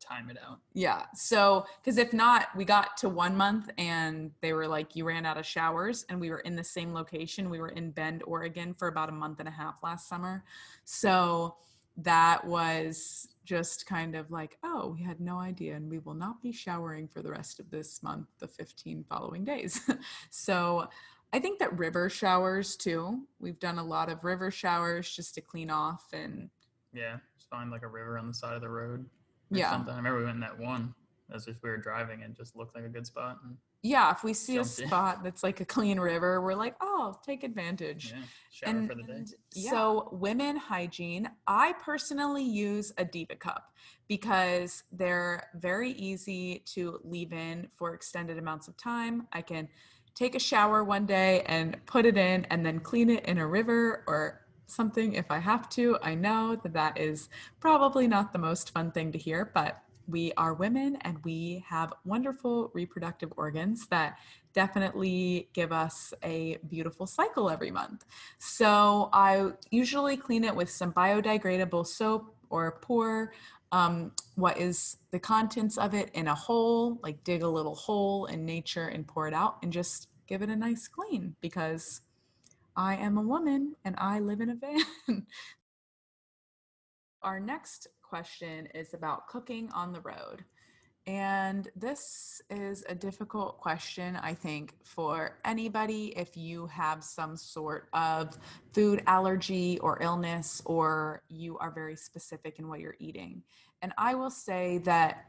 Time 0.00 0.28
it 0.28 0.36
out. 0.46 0.58
yeah 0.74 1.04
so 1.14 1.64
because 1.80 1.96
if 1.96 2.12
not 2.12 2.48
we 2.54 2.66
got 2.66 2.98
to 2.98 3.08
one 3.08 3.34
month 3.34 3.70
and 3.78 4.30
they 4.42 4.52
were 4.52 4.66
like 4.66 4.94
you 4.94 5.06
ran 5.06 5.24
out 5.24 5.38
of 5.38 5.46
showers 5.46 6.04
and 6.10 6.20
we 6.20 6.28
were 6.28 6.40
in 6.40 6.54
the 6.54 6.64
same 6.64 6.92
location. 6.92 7.48
We 7.48 7.60
were 7.60 7.70
in 7.70 7.92
bend 7.92 8.22
oregon 8.26 8.74
for 8.74 8.88
about 8.88 9.08
a 9.08 9.12
month 9.12 9.38
and 9.38 9.48
a 9.48 9.52
half 9.52 9.76
last 9.82 10.08
summer. 10.08 10.44
So 10.84 11.54
that 11.96 12.44
was 12.44 13.28
just 13.44 13.86
kind 13.86 14.14
of 14.14 14.30
like 14.30 14.58
oh 14.64 14.88
we 14.88 15.02
had 15.02 15.20
no 15.20 15.38
idea 15.38 15.76
and 15.76 15.88
we 15.88 15.98
will 16.00 16.14
not 16.14 16.42
be 16.42 16.52
showering 16.52 17.08
for 17.08 17.22
the 17.22 17.30
rest 17.30 17.58
of 17.58 17.70
this 17.70 18.02
month 18.02 18.26
the 18.38 18.48
15 18.48 19.04
following 19.08 19.44
days. 19.44 19.80
So 20.30 20.88
i 21.32 21.38
think 21.38 21.58
that 21.58 21.76
river 21.78 22.08
showers 22.08 22.76
too 22.76 23.20
we've 23.40 23.58
done 23.58 23.78
a 23.78 23.84
lot 23.84 24.08
of 24.10 24.22
river 24.24 24.50
showers 24.50 25.10
just 25.14 25.34
to 25.34 25.40
clean 25.40 25.70
off 25.70 26.04
and 26.12 26.48
Yeah, 26.92 27.16
just 27.36 27.48
find 27.48 27.70
like 27.70 27.82
a 27.82 27.88
river 27.88 28.18
on 28.18 28.28
the 28.28 28.34
side 28.34 28.54
of 28.54 28.60
the 28.60 28.68
road. 28.68 29.00
Or 29.50 29.58
Yeah. 29.58 29.70
Something. 29.70 29.94
I 29.94 29.96
remember 29.96 30.18
we 30.20 30.24
went 30.26 30.36
in 30.36 30.40
that 30.40 30.58
one. 30.58 30.94
That's 31.28 31.46
just 31.46 31.62
we 31.62 31.70
were 31.70 31.78
driving 31.78 32.22
and 32.22 32.34
just 32.36 32.54
looked 32.54 32.74
like 32.74 32.84
a 32.84 32.88
good 32.88 33.06
spot. 33.06 33.38
And, 33.44 33.56
yeah 33.84 34.12
if 34.12 34.22
we 34.22 34.32
see 34.34 34.58
a 34.58 34.62
Jumped 34.62 34.78
in. 34.78 34.86
spot 34.88 35.24
that's 35.24 35.42
like 35.42 35.60
a 35.60 35.64
clean 35.64 35.98
river 35.98 36.40
we're 36.40 36.54
like 36.54 36.76
oh 36.80 37.14
take 37.26 37.42
advantage 37.42 38.12
yeah, 38.14 38.22
shower 38.52 38.86
for 38.86 38.94
the 38.94 39.02
day. 39.02 39.12
And 39.14 39.34
So, 39.52 40.08
women 40.12 40.56
hygiene, 40.56 41.28
I 41.48 41.72
personally 41.82 42.44
use 42.44 42.92
a 42.98 43.04
Diva 43.04 43.34
cup 43.36 43.72
because 44.06 44.84
they're 44.92 45.48
very 45.56 45.90
easy 45.92 46.62
to 46.74 47.00
leave 47.04 47.32
in 47.32 47.68
for 47.74 47.94
extended 47.94 48.38
amounts 48.38 48.68
of 48.68 48.76
time. 48.76 49.26
I 49.32 49.40
can 49.42 49.68
take 50.14 50.34
a 50.34 50.38
shower 50.40 50.84
one 50.84 51.06
day 51.06 51.42
and 51.46 51.76
put 51.86 52.06
it 52.06 52.16
in 52.16 52.44
and 52.46 52.64
then 52.64 52.80
clean 52.80 53.10
it 53.10 53.24
in 53.26 53.38
a 53.38 53.46
river 53.46 54.04
or 54.06 54.42
something 54.66 55.14
if 55.14 55.30
I 55.30 55.38
have 55.38 55.68
to. 55.70 55.98
I 56.02 56.14
know 56.14 56.56
that 56.62 56.72
that 56.72 56.98
is 56.98 57.28
probably 57.60 58.06
not 58.06 58.32
the 58.32 58.38
most 58.38 58.70
fun 58.70 58.90
thing 58.90 59.12
to 59.12 59.18
hear, 59.18 59.50
but 59.54 59.82
we 60.08 60.32
are 60.36 60.54
women 60.54 60.96
and 61.02 61.18
we 61.24 61.64
have 61.68 61.92
wonderful 62.04 62.70
reproductive 62.74 63.32
organs 63.36 63.86
that 63.88 64.18
definitely 64.52 65.48
give 65.52 65.72
us 65.72 66.12
a 66.22 66.58
beautiful 66.68 67.06
cycle 67.06 67.48
every 67.48 67.70
month. 67.70 68.04
So 68.38 69.10
I 69.12 69.52
usually 69.70 70.16
clean 70.16 70.44
it 70.44 70.54
with 70.54 70.70
some 70.70 70.92
biodegradable 70.92 71.86
soap 71.86 72.34
or 72.50 72.78
pour 72.82 73.32
um, 73.70 74.12
what 74.34 74.58
is 74.58 74.96
the 75.10 75.18
contents 75.18 75.76
of 75.76 75.94
it 75.94 76.10
in 76.14 76.28
a 76.28 76.34
hole, 76.34 76.98
like 77.02 77.22
dig 77.24 77.42
a 77.42 77.48
little 77.48 77.74
hole 77.74 78.26
in 78.26 78.44
nature 78.44 78.88
and 78.88 79.06
pour 79.06 79.28
it 79.28 79.34
out 79.34 79.58
and 79.62 79.72
just 79.72 80.08
give 80.26 80.42
it 80.42 80.48
a 80.48 80.56
nice 80.56 80.88
clean 80.88 81.34
because 81.40 82.00
I 82.76 82.96
am 82.96 83.18
a 83.18 83.22
woman 83.22 83.74
and 83.84 83.94
I 83.98 84.20
live 84.20 84.40
in 84.40 84.50
a 84.50 84.54
van. 84.54 85.26
Our 87.22 87.38
next 87.38 87.88
question 88.02 88.66
is 88.74 88.94
about 88.94 89.28
cooking 89.28 89.70
on 89.72 89.92
the 89.92 90.00
road. 90.00 90.44
And 91.06 91.68
this 91.74 92.40
is 92.48 92.84
a 92.88 92.94
difficult 92.94 93.58
question, 93.58 94.16
I 94.16 94.34
think, 94.34 94.74
for 94.84 95.38
anybody 95.44 96.14
if 96.16 96.36
you 96.36 96.66
have 96.68 97.02
some 97.02 97.36
sort 97.36 97.88
of 97.92 98.38
food 98.72 99.02
allergy 99.06 99.80
or 99.80 100.00
illness, 100.00 100.62
or 100.64 101.22
you 101.28 101.58
are 101.58 101.72
very 101.72 101.96
specific 101.96 102.60
in 102.60 102.68
what 102.68 102.78
you're 102.78 102.96
eating. 103.00 103.42
And 103.82 103.92
I 103.98 104.14
will 104.14 104.30
say 104.30 104.78
that 104.78 105.26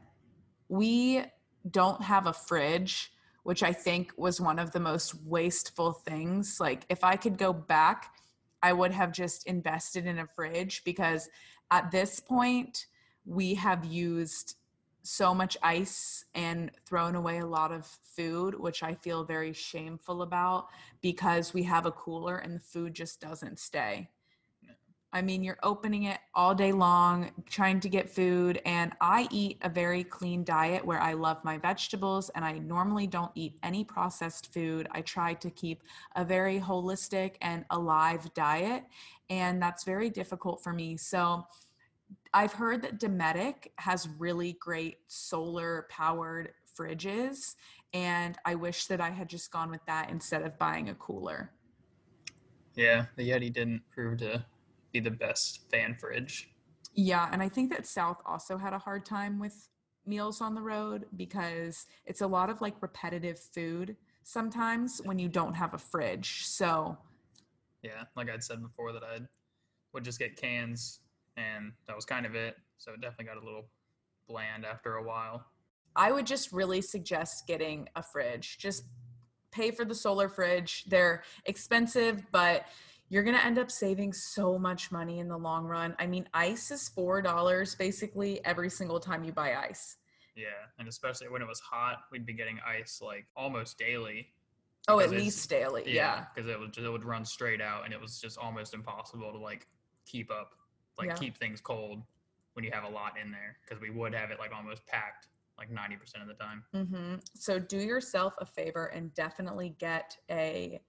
we 0.68 1.24
don't 1.70 2.00
have 2.02 2.26
a 2.26 2.32
fridge, 2.32 3.12
which 3.42 3.62
I 3.62 3.72
think 3.72 4.12
was 4.16 4.40
one 4.40 4.58
of 4.58 4.70
the 4.70 4.80
most 4.80 5.14
wasteful 5.24 5.92
things. 5.92 6.58
Like, 6.60 6.86
if 6.88 7.04
I 7.04 7.16
could 7.16 7.36
go 7.36 7.52
back, 7.52 8.14
I 8.62 8.72
would 8.72 8.92
have 8.92 9.12
just 9.12 9.46
invested 9.46 10.06
in 10.06 10.20
a 10.20 10.26
fridge 10.26 10.82
because 10.84 11.28
at 11.70 11.90
this 11.90 12.20
point, 12.20 12.86
we 13.26 13.54
have 13.54 13.84
used 13.84 14.56
so 15.02 15.34
much 15.34 15.56
ice 15.62 16.24
and 16.34 16.70
thrown 16.86 17.14
away 17.14 17.38
a 17.38 17.46
lot 17.46 17.72
of 17.72 17.86
food, 17.86 18.58
which 18.58 18.82
I 18.82 18.94
feel 18.94 19.24
very 19.24 19.52
shameful 19.52 20.22
about 20.22 20.68
because 21.02 21.52
we 21.52 21.62
have 21.64 21.84
a 21.84 21.92
cooler 21.92 22.38
and 22.38 22.54
the 22.56 22.60
food 22.60 22.94
just 22.94 23.20
doesn't 23.20 23.58
stay. 23.58 24.08
I 25.14 25.22
mean, 25.22 25.44
you're 25.44 25.60
opening 25.62 26.02
it 26.04 26.18
all 26.34 26.56
day 26.56 26.72
long, 26.72 27.30
trying 27.48 27.78
to 27.80 27.88
get 27.88 28.10
food. 28.10 28.60
And 28.66 28.92
I 29.00 29.28
eat 29.30 29.58
a 29.62 29.68
very 29.68 30.02
clean 30.02 30.42
diet 30.42 30.84
where 30.84 31.00
I 31.00 31.12
love 31.12 31.38
my 31.44 31.56
vegetables 31.56 32.30
and 32.34 32.44
I 32.44 32.58
normally 32.58 33.06
don't 33.06 33.30
eat 33.36 33.56
any 33.62 33.84
processed 33.84 34.52
food. 34.52 34.88
I 34.90 35.02
try 35.02 35.34
to 35.34 35.50
keep 35.50 35.84
a 36.16 36.24
very 36.24 36.58
holistic 36.58 37.36
and 37.42 37.64
alive 37.70 38.34
diet. 38.34 38.82
And 39.30 39.62
that's 39.62 39.84
very 39.84 40.10
difficult 40.10 40.64
for 40.64 40.72
me. 40.72 40.96
So, 40.96 41.46
I've 42.32 42.52
heard 42.52 42.82
that 42.82 42.98
Dometic 42.98 43.68
has 43.76 44.08
really 44.18 44.54
great 44.54 44.98
solar 45.06 45.86
powered 45.88 46.50
fridges, 46.76 47.54
and 47.92 48.36
I 48.44 48.56
wish 48.56 48.86
that 48.86 49.00
I 49.00 49.10
had 49.10 49.28
just 49.28 49.52
gone 49.52 49.70
with 49.70 49.84
that 49.86 50.10
instead 50.10 50.42
of 50.42 50.58
buying 50.58 50.88
a 50.88 50.94
cooler. 50.96 51.52
Yeah, 52.74 53.06
the 53.16 53.30
Yeti 53.30 53.52
didn't 53.52 53.82
prove 53.92 54.18
to 54.18 54.44
be 54.94 55.00
the 55.00 55.10
best 55.10 55.68
fan 55.70 55.94
fridge. 56.00 56.48
Yeah, 56.94 57.28
and 57.32 57.42
I 57.42 57.48
think 57.50 57.70
that 57.70 57.86
South 57.86 58.22
also 58.24 58.56
had 58.56 58.72
a 58.72 58.78
hard 58.78 59.04
time 59.04 59.38
with 59.38 59.68
meals 60.06 60.40
on 60.40 60.54
the 60.54 60.62
road 60.62 61.06
because 61.16 61.86
it's 62.06 62.20
a 62.20 62.26
lot 62.26 62.48
of 62.48 62.60
like 62.60 62.80
repetitive 62.80 63.38
food 63.38 63.96
sometimes 64.22 65.00
when 65.04 65.18
you 65.18 65.28
don't 65.28 65.54
have 65.54 65.74
a 65.74 65.78
fridge. 65.78 66.46
So, 66.46 66.96
Yeah, 67.82 68.04
like 68.16 68.30
I'd 68.30 68.44
said 68.44 68.62
before, 68.62 68.92
that 68.92 69.02
I 69.02 69.18
would 69.92 70.04
just 70.04 70.18
get 70.18 70.36
cans, 70.36 71.00
and 71.36 71.72
that 71.88 71.96
was 71.96 72.04
kind 72.04 72.24
of 72.24 72.34
it. 72.36 72.56
So 72.78 72.92
it 72.92 73.00
definitely 73.00 73.26
got 73.26 73.42
a 73.42 73.44
little 73.44 73.66
bland 74.28 74.64
after 74.64 74.96
a 74.96 75.02
while. 75.02 75.44
I 75.96 76.12
would 76.12 76.26
just 76.26 76.52
really 76.52 76.80
suggest 76.80 77.46
getting 77.48 77.88
a 77.96 78.02
fridge. 78.02 78.58
Just 78.58 78.84
pay 79.50 79.70
for 79.70 79.84
the 79.84 79.94
solar 79.94 80.28
fridge. 80.28 80.84
They're 80.86 81.22
expensive, 81.46 82.22
but 82.32 82.66
you're 83.14 83.22
going 83.22 83.36
to 83.36 83.44
end 83.46 83.60
up 83.60 83.70
saving 83.70 84.12
so 84.12 84.58
much 84.58 84.90
money 84.90 85.20
in 85.20 85.28
the 85.28 85.36
long 85.36 85.66
run. 85.66 85.94
I 86.00 86.06
mean, 86.08 86.28
ice 86.34 86.72
is 86.72 86.90
$4 86.98 87.78
basically 87.78 88.44
every 88.44 88.68
single 88.68 88.98
time 88.98 89.22
you 89.22 89.30
buy 89.30 89.54
ice. 89.54 89.98
Yeah, 90.34 90.46
and 90.80 90.88
especially 90.88 91.28
when 91.28 91.40
it 91.40 91.46
was 91.46 91.60
hot, 91.60 91.98
we'd 92.10 92.26
be 92.26 92.32
getting 92.32 92.58
ice 92.66 93.00
like 93.00 93.26
almost 93.36 93.78
daily. 93.78 94.32
Oh, 94.88 94.98
at 94.98 95.10
least 95.10 95.48
daily. 95.48 95.84
Yeah. 95.86 96.24
because 96.34 96.50
it 96.50 96.58
would 96.58 96.72
just, 96.72 96.84
it 96.84 96.90
would 96.90 97.04
run 97.04 97.24
straight 97.24 97.60
out, 97.60 97.84
and 97.84 97.94
it 97.94 98.00
was 98.00 98.20
just 98.20 98.36
almost 98.36 98.74
impossible 98.74 99.30
to 99.30 99.38
like 99.38 99.68
keep 100.06 100.32
up, 100.32 100.50
like 100.98 101.10
Yeah. 101.10 101.14
keep 101.14 101.38
things 101.38 101.60
cold 101.60 102.02
when 102.54 102.64
you 102.64 102.72
have 102.72 102.82
a 102.82 102.88
lot 102.88 103.12
in 103.16 103.30
there. 103.30 103.58
Because 103.62 103.80
we 103.80 103.90
would 103.90 104.12
have 104.12 104.32
it 104.32 104.40
like 104.40 104.50
almost 104.52 104.84
packed, 104.88 105.28
like 105.56 105.70
ninety 105.70 105.94
percent 105.94 106.24
of 106.24 106.28
the 106.28 106.34
time. 106.34 106.64
hmm 106.74 107.14
So 107.36 107.60
do 107.60 107.78
yourself 107.78 108.34
a 108.40 108.44
favor 108.44 108.86
and 108.86 109.14
definitely 109.14 109.76
get 109.78 110.16
a 110.28 110.80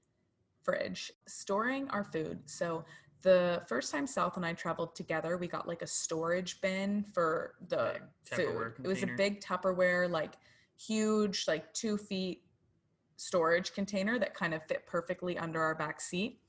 fridge. 0.66 1.12
Storing 1.28 1.88
our 1.92 2.04
food. 2.04 2.40
So 2.46 2.84
the 3.22 3.62
first 3.68 3.92
time 3.92 4.06
South 4.06 4.36
and 4.36 4.46
I 4.46 4.54
traveled 4.54 4.96
together, 4.96 5.38
we 5.38 5.48
got 5.48 5.68
like 5.68 5.82
a 5.82 5.88
storage 5.88 6.60
bin 6.62 7.04
for 7.14 7.56
the 7.70 7.94
Big 7.94 8.02
food. 8.24 8.48
Tupperware 8.48 8.80
It 8.84 8.88
was 8.88 9.04
a 9.04 9.08
big 9.18 9.42
Tupperware, 9.42 10.10
like 10.10 10.34
huge, 10.78 11.46
like 11.48 11.74
two 11.74 11.98
feet 11.98 12.42
storage 13.18 13.74
container 13.74 14.20
that 14.20 14.34
kind 14.34 14.54
of 14.54 14.62
fit 14.68 14.86
perfectly 14.86 15.38
under 15.38 15.62
our 15.62 15.76
back 15.76 16.02
seat. 16.02 16.40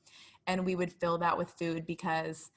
And 0.47 0.65
we 0.65 0.75
would 0.75 0.93
fill 0.93 1.19
that 1.19 1.37
with 1.37 1.51
food 1.51 1.87
because 1.87 2.51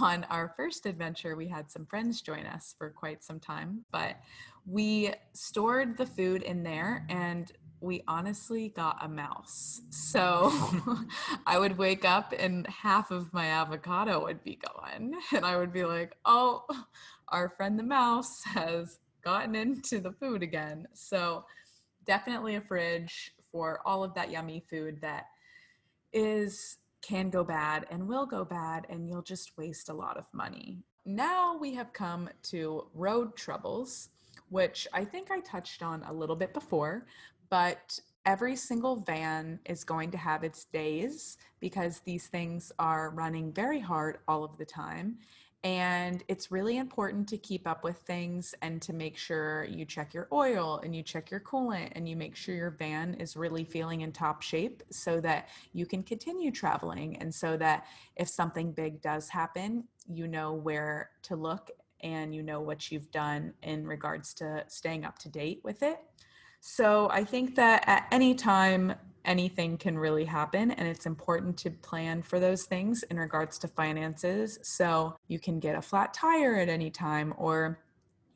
on 0.00 0.24
our 0.24 0.52
first 0.56 0.86
adventure, 0.86 1.36
we 1.36 1.48
had 1.48 1.70
some 1.70 1.86
friends 1.86 2.22
join 2.22 2.46
us 2.46 2.74
for 2.78 2.90
quite 2.90 3.22
some 3.22 3.40
time, 3.40 3.84
but 3.90 4.16
we 4.66 5.12
stored 5.32 5.96
the 5.96 6.06
food 6.06 6.42
in 6.42 6.62
there 6.62 7.04
and 7.08 7.52
we 7.82 8.02
honestly 8.06 8.68
got 8.68 8.98
a 9.02 9.08
mouse. 9.08 9.82
So 9.90 10.52
I 11.46 11.58
would 11.58 11.76
wake 11.76 12.04
up 12.04 12.32
and 12.38 12.66
half 12.68 13.10
of 13.10 13.32
my 13.32 13.46
avocado 13.46 14.22
would 14.24 14.42
be 14.44 14.56
gone. 14.56 15.14
And 15.34 15.44
I 15.44 15.56
would 15.56 15.72
be 15.72 15.84
like, 15.84 16.16
oh, 16.24 16.64
our 17.28 17.48
friend 17.50 17.78
the 17.78 17.82
mouse 17.82 18.42
has 18.44 18.98
gotten 19.22 19.54
into 19.54 19.98
the 19.98 20.12
food 20.12 20.42
again. 20.42 20.86
So 20.94 21.44
definitely 22.06 22.56
a 22.56 22.60
fridge 22.60 23.32
for 23.50 23.80
all 23.84 24.04
of 24.04 24.14
that 24.14 24.30
yummy 24.30 24.64
food 24.70 25.00
that 25.02 25.26
is 26.12 26.78
can 27.02 27.30
go 27.30 27.42
bad 27.42 27.86
and 27.90 28.06
will 28.06 28.26
go 28.26 28.44
bad 28.44 28.86
and 28.88 29.08
you'll 29.08 29.22
just 29.22 29.56
waste 29.58 29.88
a 29.88 29.94
lot 29.94 30.16
of 30.16 30.24
money. 30.32 30.78
Now 31.04 31.56
we 31.56 31.74
have 31.74 31.92
come 31.92 32.30
to 32.44 32.86
road 32.94 33.34
troubles, 33.36 34.10
which 34.50 34.86
I 34.92 35.04
think 35.04 35.30
I 35.30 35.40
touched 35.40 35.82
on 35.82 36.04
a 36.04 36.12
little 36.12 36.36
bit 36.36 36.54
before, 36.54 37.06
but 37.52 38.00
every 38.24 38.56
single 38.56 38.96
van 38.96 39.60
is 39.66 39.84
going 39.84 40.10
to 40.10 40.16
have 40.16 40.42
its 40.42 40.64
days 40.64 41.36
because 41.60 42.00
these 42.00 42.28
things 42.28 42.72
are 42.78 43.10
running 43.10 43.52
very 43.52 43.78
hard 43.78 44.20
all 44.26 44.42
of 44.42 44.56
the 44.56 44.64
time. 44.64 45.18
And 45.62 46.24
it's 46.28 46.50
really 46.50 46.78
important 46.78 47.28
to 47.28 47.36
keep 47.36 47.66
up 47.68 47.84
with 47.84 47.98
things 47.98 48.54
and 48.62 48.80
to 48.80 48.94
make 48.94 49.18
sure 49.18 49.64
you 49.64 49.84
check 49.84 50.14
your 50.14 50.28
oil 50.32 50.80
and 50.82 50.96
you 50.96 51.02
check 51.02 51.30
your 51.30 51.40
coolant 51.40 51.90
and 51.92 52.08
you 52.08 52.16
make 52.16 52.36
sure 52.36 52.54
your 52.54 52.70
van 52.70 53.12
is 53.20 53.36
really 53.36 53.64
feeling 53.64 54.00
in 54.00 54.12
top 54.12 54.40
shape 54.40 54.82
so 54.90 55.20
that 55.20 55.50
you 55.74 55.84
can 55.84 56.02
continue 56.02 56.50
traveling 56.50 57.18
and 57.18 57.34
so 57.34 57.58
that 57.58 57.84
if 58.16 58.30
something 58.30 58.72
big 58.72 59.02
does 59.02 59.28
happen, 59.28 59.84
you 60.08 60.26
know 60.26 60.54
where 60.54 61.10
to 61.24 61.36
look 61.36 61.70
and 62.00 62.34
you 62.34 62.42
know 62.42 62.62
what 62.62 62.90
you've 62.90 63.10
done 63.10 63.52
in 63.62 63.86
regards 63.86 64.32
to 64.32 64.64
staying 64.68 65.04
up 65.04 65.18
to 65.18 65.28
date 65.28 65.60
with 65.62 65.82
it. 65.82 65.98
So 66.64 67.08
I 67.10 67.24
think 67.24 67.56
that 67.56 67.82
at 67.88 68.06
any 68.12 68.36
time, 68.36 68.94
anything 69.24 69.76
can 69.76 69.98
really 69.98 70.24
happen, 70.24 70.70
and 70.70 70.86
it's 70.86 71.06
important 71.06 71.56
to 71.58 71.72
plan 71.72 72.22
for 72.22 72.38
those 72.38 72.66
things 72.66 73.02
in 73.02 73.18
regards 73.18 73.58
to 73.58 73.68
finances. 73.68 74.60
So 74.62 75.16
you 75.26 75.40
can 75.40 75.58
get 75.58 75.74
a 75.74 75.82
flat 75.82 76.14
tire 76.14 76.54
at 76.54 76.68
any 76.68 76.88
time, 76.88 77.34
or 77.36 77.80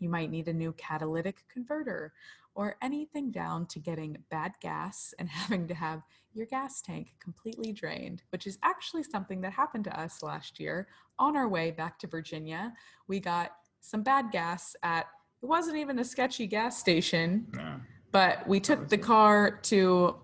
you 0.00 0.08
might 0.08 0.32
need 0.32 0.48
a 0.48 0.52
new 0.52 0.72
catalytic 0.72 1.44
converter, 1.48 2.12
or 2.56 2.76
anything 2.82 3.30
down 3.30 3.64
to 3.66 3.78
getting 3.78 4.16
bad 4.28 4.54
gas 4.60 5.14
and 5.20 5.28
having 5.30 5.68
to 5.68 5.74
have 5.74 6.02
your 6.34 6.46
gas 6.46 6.82
tank 6.82 7.14
completely 7.20 7.72
drained, 7.72 8.24
which 8.30 8.48
is 8.48 8.58
actually 8.64 9.04
something 9.04 9.40
that 9.40 9.52
happened 9.52 9.84
to 9.84 10.00
us 10.00 10.20
last 10.24 10.58
year 10.58 10.88
on 11.20 11.36
our 11.36 11.48
way 11.48 11.70
back 11.70 11.96
to 12.00 12.08
Virginia. 12.08 12.72
We 13.06 13.20
got 13.20 13.52
some 13.80 14.02
bad 14.02 14.32
gas 14.32 14.74
at 14.82 15.06
it 15.42 15.46
wasn't 15.46 15.76
even 15.76 16.00
a 16.00 16.04
sketchy 16.04 16.48
gas 16.48 16.76
station 16.76 17.46
Yeah. 17.54 17.76
But 18.16 18.48
we 18.48 18.58
took 18.58 18.88
the 18.88 18.96
car 18.96 19.50
to 19.50 20.16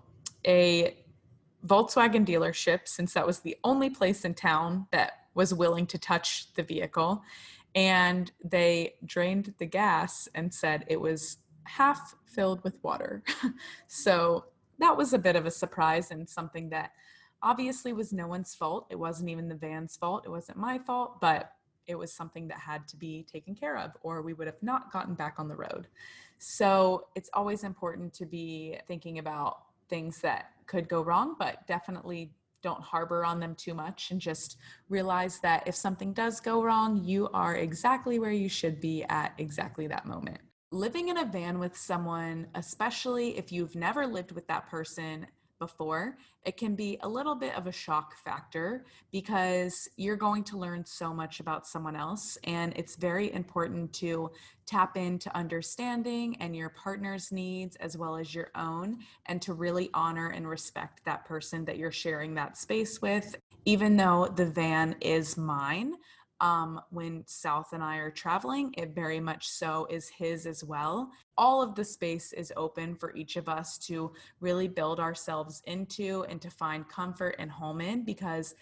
a 0.47 0.97
Volkswagen 1.67 2.25
dealership 2.25 2.87
since 2.87 3.13
that 3.13 3.23
was 3.23 3.41
the 3.41 3.55
only 3.63 3.87
place 3.87 4.25
in 4.25 4.33
town 4.33 4.87
that 4.91 5.27
was 5.35 5.53
willing 5.53 5.85
to 5.85 5.99
touch 5.99 6.51
the 6.55 6.63
vehicle. 6.63 7.21
And 7.75 8.31
they 8.43 8.95
drained 9.05 9.53
the 9.59 9.67
gas 9.67 10.27
and 10.33 10.51
said 10.51 10.85
it 10.87 10.99
was 10.99 11.37
half 11.65 12.15
filled 12.25 12.63
with 12.63 12.83
water. 12.83 13.21
so 13.87 14.45
that 14.79 14.97
was 14.97 15.13
a 15.13 15.19
bit 15.19 15.35
of 15.35 15.45
a 15.45 15.51
surprise 15.51 16.09
and 16.09 16.27
something 16.27 16.69
that 16.69 16.93
obviously 17.43 17.93
was 17.93 18.11
no 18.11 18.25
one's 18.25 18.55
fault. 18.55 18.87
It 18.89 18.97
wasn't 18.97 19.29
even 19.29 19.47
the 19.47 19.53
van's 19.53 19.97
fault. 19.97 20.23
It 20.25 20.31
wasn't 20.31 20.57
my 20.57 20.79
fault, 20.79 21.21
but 21.21 21.51
it 21.87 21.95
was 21.95 22.13
something 22.13 22.47
that 22.47 22.59
had 22.59 22.87
to 22.89 22.97
be 22.97 23.23
taken 23.23 23.55
care 23.55 23.77
of, 23.77 23.91
or 24.01 24.21
we 24.21 24.33
would 24.33 24.47
have 24.47 24.61
not 24.61 24.91
gotten 24.91 25.13
back 25.13 25.35
on 25.37 25.47
the 25.47 25.55
road. 25.55 25.87
So 26.37 27.07
it's 27.15 27.29
always 27.33 27.63
important 27.63 28.13
to 28.15 28.25
be 28.25 28.77
thinking 28.87 29.19
about 29.19 29.63
things 29.89 30.19
that 30.21 30.51
could 30.65 30.89
go 30.89 31.01
wrong, 31.01 31.35
but 31.37 31.65
definitely 31.67 32.31
don't 32.61 32.81
harbor 32.81 33.25
on 33.25 33.39
them 33.39 33.53
too 33.55 33.73
much 33.73 34.11
and 34.11 34.19
just 34.19 34.57
realize 34.89 35.39
that 35.39 35.67
if 35.67 35.75
something 35.75 36.13
does 36.13 36.39
go 36.39 36.63
wrong, 36.63 37.03
you 37.03 37.29
are 37.33 37.55
exactly 37.55 38.19
where 38.19 38.31
you 38.31 38.49
should 38.49 38.79
be 38.79 39.03
at 39.09 39.33
exactly 39.37 39.85
that 39.87 40.05
moment. 40.05 40.39
Living 40.71 41.09
in 41.09 41.17
a 41.17 41.25
van 41.25 41.59
with 41.59 41.77
someone, 41.77 42.47
especially 42.55 43.37
if 43.37 43.51
you've 43.51 43.75
never 43.75 44.07
lived 44.07 44.31
with 44.31 44.47
that 44.47 44.67
person 44.69 45.27
before, 45.59 46.17
it 46.45 46.57
can 46.57 46.75
be 46.75 46.97
a 47.01 47.07
little 47.07 47.35
bit 47.35 47.55
of 47.55 47.67
a 47.67 47.71
shock 47.71 48.15
factor 48.17 48.85
because 49.11 49.87
you're 49.97 50.15
going 50.15 50.43
to 50.45 50.57
learn 50.57 50.85
so 50.85 51.13
much 51.13 51.39
about 51.39 51.65
someone 51.65 51.95
else. 51.95 52.37
And 52.43 52.73
it's 52.75 52.95
very 52.95 53.31
important 53.33 53.93
to 53.93 54.31
tap 54.65 54.97
into 54.97 55.35
understanding 55.35 56.37
and 56.39 56.55
your 56.55 56.69
partner's 56.69 57.31
needs 57.31 57.75
as 57.77 57.97
well 57.97 58.15
as 58.15 58.33
your 58.33 58.51
own, 58.55 58.99
and 59.25 59.41
to 59.41 59.53
really 59.53 59.89
honor 59.93 60.29
and 60.29 60.47
respect 60.47 61.03
that 61.05 61.25
person 61.25 61.65
that 61.65 61.77
you're 61.77 61.91
sharing 61.91 62.33
that 62.35 62.57
space 62.57 63.01
with. 63.01 63.35
Even 63.65 63.95
though 63.95 64.27
the 64.35 64.45
van 64.45 64.95
is 65.01 65.37
mine, 65.37 65.95
um, 66.41 66.81
when 66.89 67.23
South 67.25 67.71
and 67.71 67.81
I 67.81 67.97
are 67.97 68.11
traveling, 68.11 68.73
it 68.77 68.93
very 68.93 69.21
much 69.21 69.47
so 69.47 69.87
is 69.89 70.09
his 70.09 70.45
as 70.45 70.61
well. 70.63 71.09
All 71.37 71.61
of 71.61 71.75
the 71.75 71.83
space 71.85 72.33
is 72.33 72.53
open 72.55 72.95
for 72.95 73.15
each 73.15 73.35
of 73.35 73.49
us 73.49 73.77
to 73.79 74.11
really 74.39 74.67
build 74.67 74.99
ourselves 74.99 75.61
into 75.65 76.25
and 76.29 76.41
to 76.41 76.49
find 76.49 76.87
comfort 76.87 77.35
and 77.39 77.49
home 77.49 77.81
in 77.81 78.03
because 78.03 78.55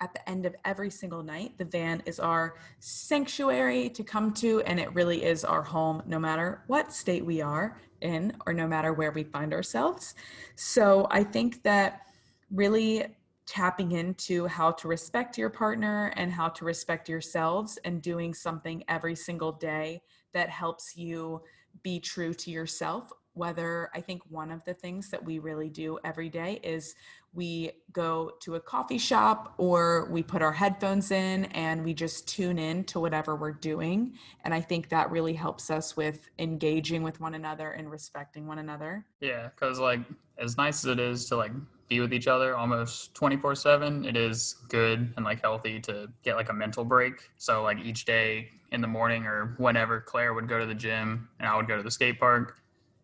at 0.00 0.12
the 0.14 0.28
end 0.28 0.46
of 0.46 0.54
every 0.64 0.90
single 0.90 1.22
night, 1.22 1.58
the 1.58 1.64
van 1.64 2.02
is 2.06 2.20
our 2.20 2.54
sanctuary 2.78 3.88
to 3.90 4.04
come 4.04 4.32
to, 4.34 4.60
and 4.62 4.78
it 4.78 4.94
really 4.94 5.24
is 5.24 5.44
our 5.44 5.62
home 5.62 6.02
no 6.06 6.18
matter 6.18 6.62
what 6.68 6.92
state 6.92 7.24
we 7.24 7.40
are 7.40 7.80
in 8.00 8.32
or 8.46 8.52
no 8.52 8.66
matter 8.66 8.92
where 8.92 9.10
we 9.10 9.24
find 9.24 9.52
ourselves. 9.52 10.14
So 10.54 11.08
I 11.10 11.24
think 11.24 11.62
that 11.64 12.02
really 12.50 13.06
tapping 13.44 13.92
into 13.92 14.46
how 14.46 14.70
to 14.70 14.88
respect 14.88 15.38
your 15.38 15.50
partner 15.50 16.12
and 16.16 16.30
how 16.30 16.48
to 16.50 16.64
respect 16.64 17.08
yourselves 17.08 17.78
and 17.84 18.02
doing 18.02 18.34
something 18.34 18.84
every 18.88 19.14
single 19.14 19.52
day 19.52 20.02
that 20.34 20.50
helps 20.50 20.96
you 20.96 21.40
be 21.82 22.00
true 22.00 22.34
to 22.34 22.50
yourself. 22.50 23.12
Whether 23.34 23.88
i 23.94 24.00
think 24.00 24.22
one 24.28 24.50
of 24.50 24.64
the 24.64 24.74
things 24.74 25.10
that 25.10 25.24
we 25.24 25.38
really 25.38 25.68
do 25.68 25.96
every 26.02 26.28
day 26.28 26.58
is 26.64 26.96
we 27.34 27.70
go 27.92 28.32
to 28.40 28.54
a 28.54 28.60
coffee 28.60 28.98
shop 28.98 29.54
or 29.58 30.08
we 30.10 30.22
put 30.22 30.42
our 30.42 30.52
headphones 30.52 31.10
in 31.10 31.44
and 31.46 31.84
we 31.84 31.92
just 31.92 32.26
tune 32.26 32.58
in 32.58 32.84
to 32.84 32.98
whatever 32.98 33.36
we're 33.36 33.52
doing. 33.52 34.14
And 34.44 34.54
i 34.54 34.60
think 34.60 34.88
that 34.88 35.10
really 35.10 35.34
helps 35.34 35.70
us 35.70 35.96
with 35.96 36.30
engaging 36.38 37.02
with 37.02 37.20
one 37.20 37.34
another 37.34 37.70
and 37.72 37.90
respecting 37.90 38.46
one 38.46 38.58
another. 38.58 39.04
Yeah, 39.20 39.48
because 39.48 39.78
like 39.78 40.00
as 40.38 40.56
nice 40.56 40.84
as 40.84 40.90
it 40.90 41.00
is 41.00 41.26
to 41.26 41.36
like 41.36 41.52
be 41.88 42.00
with 42.00 42.12
each 42.12 42.26
other 42.28 42.56
almost 42.56 43.14
24 43.14 43.54
7 43.54 44.04
it 44.04 44.16
is 44.16 44.56
good 44.68 45.12
and 45.16 45.24
like 45.24 45.40
healthy 45.40 45.80
to 45.80 46.08
get 46.22 46.36
like 46.36 46.48
a 46.48 46.52
mental 46.52 46.84
break. 46.84 47.30
So 47.36 47.62
like 47.62 47.78
each 47.78 48.04
day 48.04 48.50
in 48.72 48.80
the 48.80 48.86
morning 48.86 49.24
or 49.26 49.54
whenever 49.58 50.00
claire 50.00 50.34
would 50.34 50.48
go 50.48 50.58
to 50.58 50.66
the 50.66 50.74
gym 50.74 51.28
and 51.40 51.48
i 51.48 51.56
would 51.56 51.66
go 51.66 51.76
to 51.76 51.82
the 51.82 51.90
skate 51.90 52.18
park. 52.20 52.56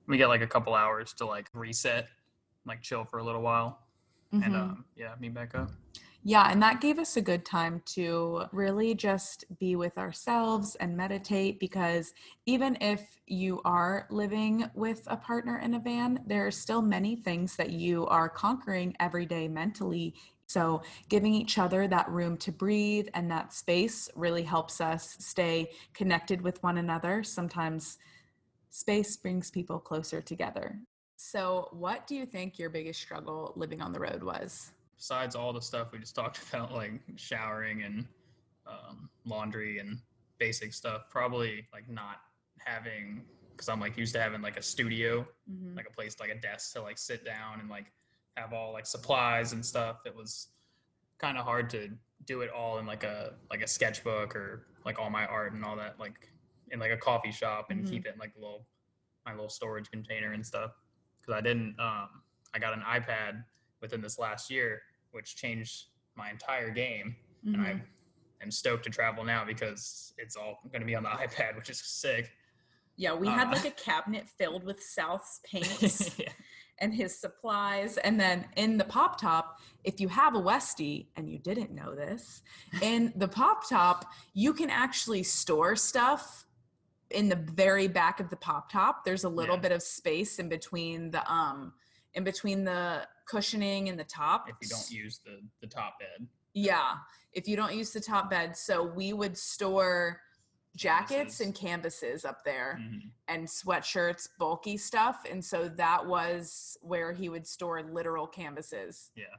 We 0.06 0.18
get 0.18 0.28
like 0.28 0.42
a 0.42 0.46
couple 0.46 0.74
hours 0.74 1.14
to 1.14 1.26
like 1.26 1.48
reset 1.54 2.08
like 2.66 2.82
chill 2.82 3.04
for 3.04 3.18
a 3.18 3.24
little 3.24 3.42
while. 3.42 3.80
And 4.32 4.44
Mhm. 4.44 4.54
um 4.54 4.84
yeah 4.96 5.14
meet 5.18 5.32
back 5.34 5.54
up. 5.54 5.70
Yeah, 6.26 6.50
and 6.50 6.62
that 6.62 6.80
gave 6.80 6.98
us 6.98 7.18
a 7.18 7.20
good 7.20 7.44
time 7.44 7.82
to 7.96 8.44
really 8.50 8.94
just 8.94 9.44
be 9.58 9.76
with 9.76 9.98
ourselves 9.98 10.74
and 10.76 10.96
meditate 10.96 11.60
because 11.60 12.14
even 12.46 12.78
if 12.80 13.18
you 13.26 13.60
are 13.66 14.06
living 14.10 14.70
with 14.74 15.02
a 15.06 15.18
partner 15.18 15.58
in 15.58 15.74
a 15.74 15.78
van, 15.78 16.20
there 16.26 16.46
are 16.46 16.50
still 16.50 16.80
many 16.80 17.16
things 17.16 17.56
that 17.56 17.70
you 17.70 18.06
are 18.06 18.30
conquering 18.30 18.96
every 19.00 19.26
day 19.26 19.48
mentally 19.48 20.14
So, 20.46 20.82
giving 21.08 21.32
each 21.34 21.58
other 21.58 21.88
that 21.88 22.08
room 22.10 22.36
to 22.38 22.52
breathe 22.52 23.08
and 23.14 23.30
that 23.30 23.52
space 23.52 24.10
really 24.14 24.42
helps 24.42 24.80
us 24.80 25.16
stay 25.18 25.70
connected 25.94 26.42
with 26.42 26.62
one 26.62 26.78
another. 26.78 27.22
Sometimes 27.24 27.98
space 28.70 29.16
brings 29.16 29.50
people 29.50 29.78
closer 29.78 30.20
together. 30.20 30.78
So, 31.16 31.68
what 31.72 32.06
do 32.06 32.14
you 32.14 32.26
think 32.26 32.58
your 32.58 32.70
biggest 32.70 33.00
struggle 33.00 33.52
living 33.56 33.80
on 33.80 33.92
the 33.92 34.00
road 34.00 34.22
was? 34.22 34.72
Besides 34.96 35.34
all 35.34 35.52
the 35.52 35.62
stuff 35.62 35.92
we 35.92 35.98
just 35.98 36.14
talked 36.14 36.40
about, 36.48 36.72
like 36.72 36.92
showering 37.16 37.82
and 37.82 38.06
um, 38.66 39.08
laundry 39.24 39.78
and 39.78 39.98
basic 40.38 40.74
stuff, 40.74 41.02
probably 41.10 41.66
like 41.72 41.88
not 41.88 42.16
having, 42.58 43.24
because 43.52 43.68
I'm 43.68 43.80
like 43.80 43.96
used 43.96 44.14
to 44.14 44.20
having 44.20 44.42
like 44.42 44.56
a 44.58 44.62
studio, 44.62 45.26
Mhm. 45.50 45.76
like 45.76 45.86
a 45.88 45.92
place, 45.92 46.16
like 46.20 46.30
a 46.30 46.40
desk 46.40 46.72
to 46.74 46.82
like 46.82 46.98
sit 46.98 47.24
down 47.24 47.60
and 47.60 47.68
like 47.70 47.86
have 48.36 48.52
all 48.52 48.72
like 48.72 48.86
supplies 48.86 49.52
and 49.52 49.64
stuff. 49.64 49.98
It 50.06 50.14
was 50.14 50.48
kind 51.18 51.38
of 51.38 51.44
hard 51.44 51.70
to 51.70 51.90
do 52.26 52.40
it 52.40 52.50
all 52.50 52.78
in 52.78 52.86
like 52.86 53.04
a 53.04 53.34
like 53.50 53.62
a 53.62 53.66
sketchbook 53.66 54.34
or 54.34 54.66
like 54.84 54.98
all 54.98 55.10
my 55.10 55.26
art 55.26 55.52
and 55.52 55.64
all 55.64 55.76
that 55.76 55.98
like 56.00 56.30
in 56.70 56.78
like 56.80 56.90
a 56.90 56.96
coffee 56.96 57.30
shop 57.30 57.66
and 57.70 57.84
Mhm. 57.84 57.88
keep 57.90 58.06
it 58.06 58.14
in 58.14 58.18
like 58.18 58.32
a 58.36 58.40
little 58.40 58.66
my 59.24 59.32
little 59.32 59.48
storage 59.48 59.90
container 59.90 60.32
and 60.32 60.44
stuff 60.44 60.72
because 61.20 61.34
I 61.34 61.40
didn't 61.40 61.78
um 61.78 62.22
I 62.54 62.58
got 62.58 62.72
an 62.72 62.80
iPad 62.80 63.44
within 63.80 64.00
this 64.00 64.18
last 64.18 64.50
year 64.50 64.82
which 65.12 65.36
changed 65.36 65.86
my 66.16 66.30
entire 66.30 66.70
game 66.70 67.16
and 67.46 67.60
I 67.60 67.72
Mhm. 67.74 67.86
am 68.42 68.50
stoked 68.50 68.84
to 68.84 68.90
travel 68.90 69.22
now 69.24 69.44
because 69.44 70.14
it's 70.18 70.36
all 70.36 70.60
going 70.70 70.80
to 70.80 70.86
be 70.86 70.94
on 70.94 71.02
the 71.02 71.08
iPad 71.24 71.56
which 71.56 71.68
is 71.70 71.78
sick. 71.84 72.32
Yeah, 72.96 73.14
we 73.14 73.28
had 73.28 73.48
Uh, 73.48 73.52
like 73.52 73.64
a 73.66 73.70
cabinet 73.72 74.28
filled 74.28 74.64
with 74.64 74.82
South's 74.82 75.40
paints 75.44 76.18
yeah. 76.18 76.32
And 76.78 76.94
his 76.94 77.18
supplies. 77.18 77.96
And 77.98 78.18
then 78.18 78.46
in 78.56 78.76
the 78.76 78.84
pop 78.84 79.20
top, 79.20 79.58
if 79.84 80.00
you 80.00 80.08
have 80.08 80.34
a 80.34 80.40
Westie 80.40 81.06
and 81.16 81.30
you 81.30 81.38
didn't 81.38 81.72
know 81.72 81.94
this, 81.94 82.42
in 82.82 83.12
the 83.16 83.28
pop 83.28 83.68
top, 83.68 84.06
you 84.32 84.52
can 84.52 84.70
actually 84.70 85.22
store 85.22 85.76
stuff 85.76 86.46
in 87.10 87.28
the 87.28 87.36
very 87.36 87.86
back 87.86 88.18
of 88.18 88.28
the 88.30 88.36
pop 88.36 88.70
top. 88.72 89.04
There's 89.04 89.24
a 89.24 89.28
little 89.28 89.56
Yeah. 89.56 89.60
bit 89.62 89.72
of 89.72 89.82
space 89.82 90.38
in 90.38 90.48
between 90.48 91.10
the 91.10 91.30
um 91.30 91.74
in 92.14 92.22
between 92.24 92.64
the 92.64 93.06
cushioning 93.26 93.88
and 93.88 93.98
the 93.98 94.04
top. 94.04 94.48
If 94.48 94.56
you 94.62 94.68
don't 94.68 94.90
use 94.90 95.18
the 95.24 95.40
the 95.60 95.66
top 95.66 95.98
bed. 95.98 96.26
Yeah, 96.54 96.94
if 97.32 97.48
you 97.48 97.56
don't 97.56 97.74
use 97.74 97.90
the 97.92 98.00
top 98.00 98.30
bed. 98.30 98.56
So 98.56 98.84
we 98.84 99.12
would 99.12 99.36
store 99.36 100.20
jackets 100.76 101.40
and 101.40 101.54
canvases 101.54 102.24
up 102.24 102.44
there 102.44 102.78
Mhm. 102.80 103.10
and 103.28 103.46
sweatshirts, 103.46 104.28
bulky 104.38 104.76
stuff. 104.76 105.24
And 105.24 105.44
so 105.44 105.68
that 105.68 106.04
was 106.06 106.76
where 106.82 107.12
he 107.12 107.28
would 107.28 107.46
store 107.46 107.82
literal 107.82 108.26
canvases. 108.26 109.10
Yeah, 109.14 109.36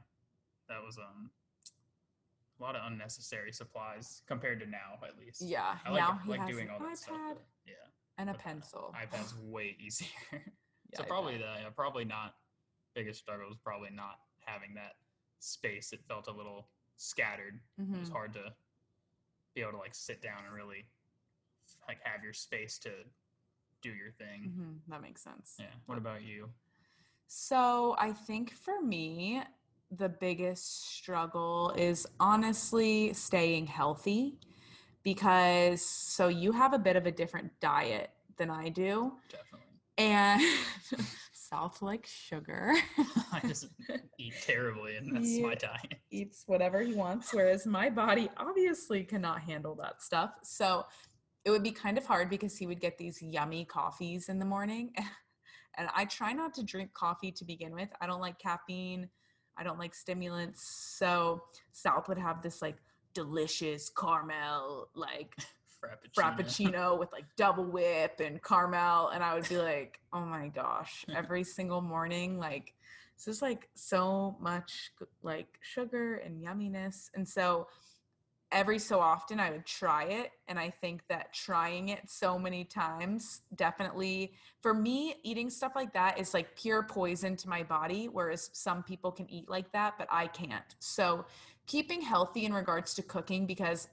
that 0.68 0.82
was 0.82 0.98
um 0.98 1.30
a 2.58 2.62
lot 2.62 2.74
of 2.74 2.90
unnecessary 2.90 3.52
supplies 3.52 4.22
compared 4.26 4.60
to 4.60 4.66
now, 4.66 4.98
at 5.06 5.18
least. 5.18 5.42
Yeah. 5.42 5.78
I 5.84 5.90
like, 5.90 6.00
now 6.00 6.18
he 6.24 6.30
like 6.30 6.40
has 6.40 6.50
doing 6.50 6.68
an 6.68 6.74
all 6.74 6.78
that 6.80 6.92
iPad 6.94 6.96
stuff. 6.96 7.38
Yeah, 7.66 7.74
and 8.16 8.30
a 8.30 8.32
but, 8.32 8.40
uh, 8.40 8.42
pencil. 8.42 8.94
iPad's 8.96 9.34
way 9.36 9.76
easier. 9.80 10.08
Yeah, 10.92 10.98
so 10.98 11.04
probably 11.04 11.36
the 11.36 11.42
yeah, 11.60 11.68
probably 11.70 12.04
not 12.04 12.36
biggest 12.94 13.18
struggle 13.18 13.48
was 13.48 13.58
probably 13.58 13.90
not 13.90 14.20
having 14.38 14.72
that 14.74 14.98
space. 15.40 15.92
It 15.92 16.00
felt 16.06 16.28
a 16.28 16.30
little 16.30 16.70
scattered. 16.96 17.60
It 17.76 17.88
was 17.98 18.08
Mhm. 18.08 18.12
hard 18.12 18.32
to 18.34 18.54
be 19.52 19.62
able 19.62 19.72
to 19.72 19.78
like 19.78 19.96
sit 19.96 20.22
down 20.22 20.44
and 20.44 20.54
really 20.54 20.88
like 21.88 21.98
have 22.04 22.22
your 22.22 22.32
space 22.32 22.78
to 22.80 22.90
do 23.82 23.90
your 23.90 24.10
thing. 24.12 24.52
Mhm, 24.56 24.80
That 24.88 25.00
makes 25.02 25.22
sense. 25.22 25.56
Yeah. 25.58 25.66
What 25.86 25.98
about 25.98 26.22
you? 26.22 26.50
So 27.26 27.96
I 27.98 28.12
think 28.12 28.52
for 28.52 28.80
me, 28.80 29.42
the 29.90 30.08
biggest 30.08 30.88
struggle 30.96 31.72
is 31.76 32.06
honestly 32.18 33.12
staying 33.12 33.66
healthy 33.66 34.38
because 35.02 35.82
so 35.82 36.28
you 36.28 36.52
have 36.52 36.72
a 36.72 36.78
bit 36.78 36.96
of 36.96 37.06
a 37.06 37.12
different 37.12 37.52
diet 37.60 38.10
than 38.36 38.50
I 38.50 38.68
do. 38.68 39.12
Definitely. 39.28 39.66
And 39.98 40.42
South 41.32 41.80
likes 41.82 42.10
sugar. 42.10 42.74
I 43.32 43.40
just 43.46 43.68
eat 44.18 44.34
terribly, 44.42 44.96
and 44.96 45.14
that's 45.14 45.38
my 45.38 45.54
diet. 45.54 45.94
eats 46.10 46.44
whatever 46.46 46.82
he 46.82 46.92
wants, 46.94 47.32
whereas 47.32 47.66
my 47.66 47.88
body 47.90 48.28
obviously 48.36 49.04
cannot 49.04 49.40
handle 49.40 49.74
that 49.76 50.02
stuff. 50.02 50.32
So 50.42 50.84
it 51.46 51.50
would 51.50 51.62
be 51.62 51.70
kind 51.70 51.96
of 51.96 52.04
hard 52.04 52.28
because 52.28 52.58
he 52.58 52.66
would 52.66 52.80
get 52.80 52.98
these 52.98 53.22
yummy 53.22 53.64
coffees 53.64 54.28
in 54.28 54.38
the 54.38 54.44
morning. 54.44 54.92
And 55.78 55.90
I 55.94 56.06
try 56.06 56.32
not 56.32 56.54
to 56.54 56.62
drink 56.62 56.94
coffee 56.94 57.30
to 57.32 57.44
begin 57.44 57.74
with. 57.74 57.90
I 58.00 58.06
don't 58.06 58.22
like 58.22 58.38
caffeine, 58.38 59.10
I 59.58 59.62
don't 59.62 59.78
like 59.78 59.94
stimulants. 59.94 60.62
So 60.66 61.42
South 61.70 62.08
would 62.08 62.16
have 62.16 62.40
this 62.40 62.62
like 62.62 62.76
delicious 63.12 63.90
caramel, 63.90 64.88
like 64.94 65.36
Frappuccino. 65.84 66.16
frappuccino 66.16 66.98
with 66.98 67.12
like 67.12 67.26
double 67.36 67.66
whip 67.66 68.20
and 68.20 68.42
caramel 68.42 69.08
and 69.08 69.22
i 69.22 69.34
would 69.34 69.46
be 69.46 69.58
like 69.58 70.00
oh 70.14 70.24
my 70.24 70.48
gosh 70.48 71.04
every 71.14 71.44
single 71.44 71.82
morning 71.82 72.38
like 72.38 72.72
this 73.16 73.28
is 73.28 73.42
like 73.42 73.68
so 73.74 74.36
much 74.40 74.90
like 75.22 75.46
sugar 75.60 76.16
and 76.24 76.42
yumminess 76.42 77.10
and 77.14 77.28
so 77.28 77.68
every 78.52 78.78
so 78.78 79.00
often 79.00 79.40
i 79.40 79.50
would 79.50 79.66
try 79.66 80.04
it 80.04 80.30
and 80.48 80.58
i 80.58 80.70
think 80.70 81.02
that 81.08 81.32
trying 81.32 81.88
it 81.88 82.08
so 82.08 82.38
many 82.38 82.64
times 82.64 83.40
definitely 83.56 84.32
for 84.60 84.72
me 84.72 85.14
eating 85.24 85.50
stuff 85.50 85.72
like 85.74 85.92
that 85.92 86.18
is 86.18 86.32
like 86.32 86.54
pure 86.56 86.82
poison 86.82 87.34
to 87.36 87.48
my 87.48 87.62
body 87.62 88.06
whereas 88.06 88.50
some 88.52 88.82
people 88.82 89.10
can 89.10 89.28
eat 89.30 89.48
like 89.48 89.70
that 89.72 89.94
but 89.98 90.06
i 90.10 90.26
can't 90.28 90.76
so 90.78 91.24
keeping 91.66 92.00
healthy 92.00 92.44
in 92.44 92.54
regards 92.54 92.94
to 92.94 93.02
cooking 93.02 93.46
because 93.46 93.88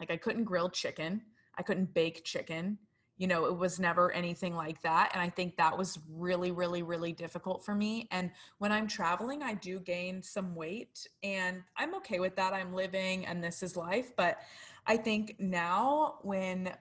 like 0.00 0.10
I 0.10 0.16
couldn't 0.16 0.44
grill 0.44 0.68
chicken, 0.68 1.22
I 1.56 1.62
couldn't 1.62 1.94
bake 1.94 2.24
chicken. 2.24 2.78
You 3.18 3.26
know, 3.26 3.46
it 3.46 3.56
was 3.56 3.80
never 3.80 4.12
anything 4.12 4.54
like 4.54 4.82
that. 4.82 5.10
And 5.14 5.22
I 5.22 5.30
think 5.30 5.56
that 5.56 5.76
was 5.76 5.98
really, 6.10 6.50
really, 6.50 6.82
really 6.82 7.12
difficult 7.12 7.64
for 7.64 7.74
me. 7.74 8.08
And 8.10 8.30
when 8.58 8.72
I'm 8.72 8.86
traveling, 8.86 9.42
I 9.42 9.54
do 9.54 9.80
gain 9.80 10.22
some 10.22 10.54
weight 10.54 11.06
and 11.22 11.62
I'm 11.76 11.94
okay 11.96 12.20
with 12.20 12.36
that. 12.36 12.52
I'm 12.52 12.74
living 12.74 13.26
and 13.26 13.42
this 13.42 13.62
is 13.62 13.76
life. 13.76 14.12
But 14.16 14.38
I 14.86 14.96
think 14.96 15.36
now 15.38 16.18
when 16.22 16.72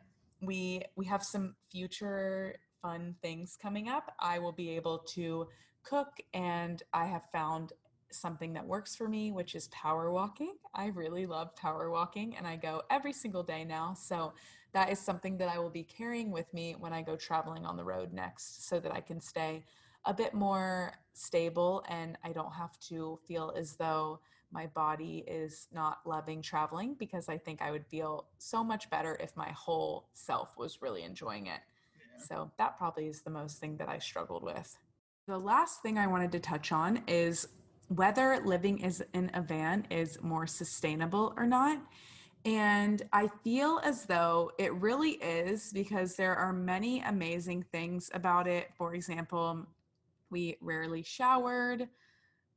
we 0.42 0.84
we 0.96 1.06
have 1.06 1.24
some 1.24 1.56
future 1.72 2.56
fun 2.82 3.16
things 3.22 3.58
coming 3.60 3.90
up, 3.90 4.14
I 4.20 4.40
will 4.40 4.52
be 4.52 4.76
able 4.76 5.00
to 5.16 5.48
cook 5.84 6.10
and 6.34 6.84
I 6.94 7.06
have 7.06 7.24
found 7.32 7.74
something 8.12 8.54
that 8.54 8.66
works 8.66 8.96
for 8.96 9.08
me, 9.08 9.32
which 9.32 9.56
is 9.56 9.68
power 9.70 10.12
walking. 10.12 10.56
I 10.74 10.88
really 10.88 11.26
love 11.26 11.56
power 11.56 11.90
walking 11.90 12.36
and 12.38 12.48
I 12.48 12.56
go 12.56 12.82
every 12.90 13.14
single 13.14 13.44
day 13.44 13.64
now. 13.64 13.94
So 13.94 14.34
that 14.76 14.92
is 14.92 15.00
something 15.00 15.38
that 15.38 15.48
I 15.48 15.58
will 15.58 15.70
be 15.70 15.84
carrying 15.84 16.32
with 16.32 16.54
me 16.54 16.76
when 16.78 16.92
I 16.92 17.02
go 17.02 17.16
traveling 17.16 17.66
on 17.66 17.78
the 17.78 17.84
road 17.84 18.12
next 18.12 18.68
so 18.68 18.78
that 18.82 18.92
I 18.94 19.00
can 19.00 19.22
stay 19.22 19.64
a 20.04 20.14
bit 20.14 20.34
more 20.34 20.92
stable 21.14 21.82
and 21.88 22.18
I 22.26 22.34
don't 22.34 22.52
have 22.52 22.78
to 22.90 23.18
feel 23.26 23.54
as 23.58 23.78
though 23.78 24.20
my 24.52 24.68
body 24.68 25.24
is 25.28 25.68
not 25.74 26.00
loving 26.06 26.42
traveling 26.42 26.98
because 27.00 27.30
I 27.30 27.38
think 27.38 27.62
I 27.62 27.72
would 27.72 27.86
feel 27.86 28.28
so 28.38 28.66
much 28.66 28.90
better 28.90 29.18
if 29.22 29.36
my 29.38 29.50
whole 29.52 30.10
self 30.14 30.50
was 30.58 30.82
really 30.82 31.04
enjoying 31.04 31.48
it. 31.48 31.62
Yeah. 31.98 32.26
So 32.28 32.52
that 32.58 32.78
probably 32.78 33.08
is 33.08 33.22
the 33.22 33.30
most 33.30 33.60
thing 33.60 33.78
that 33.78 33.88
I 33.88 34.00
struggled 34.00 34.44
with. 34.44 34.78
The 35.28 35.38
last 35.38 35.84
thing 35.84 35.98
I 35.98 36.08
wanted 36.08 36.34
to 36.34 36.40
touch 36.42 36.74
on 36.74 37.02
is 37.08 37.48
whether 37.88 38.42
living 38.44 38.80
is 38.80 39.02
in 39.14 39.32
a 39.34 39.42
van 39.42 39.88
is 39.90 40.22
more 40.22 40.46
sustainable 40.46 41.34
or 41.38 41.46
not. 41.46 41.80
And 42.46 43.02
I 43.12 43.28
feel 43.44 43.82
as 43.84 44.06
though 44.06 44.52
it 44.60 44.72
really 44.76 45.14
is 45.14 45.74
because 45.74 46.16
there 46.16 46.36
are 46.36 46.54
many 46.54 47.02
amazing 47.02 47.66
things 47.72 48.12
about 48.14 48.48
it. 48.48 48.70
For 48.78 48.94
example, 48.94 49.66
we 50.30 50.56
rarely 50.62 51.02
showered, 51.02 51.90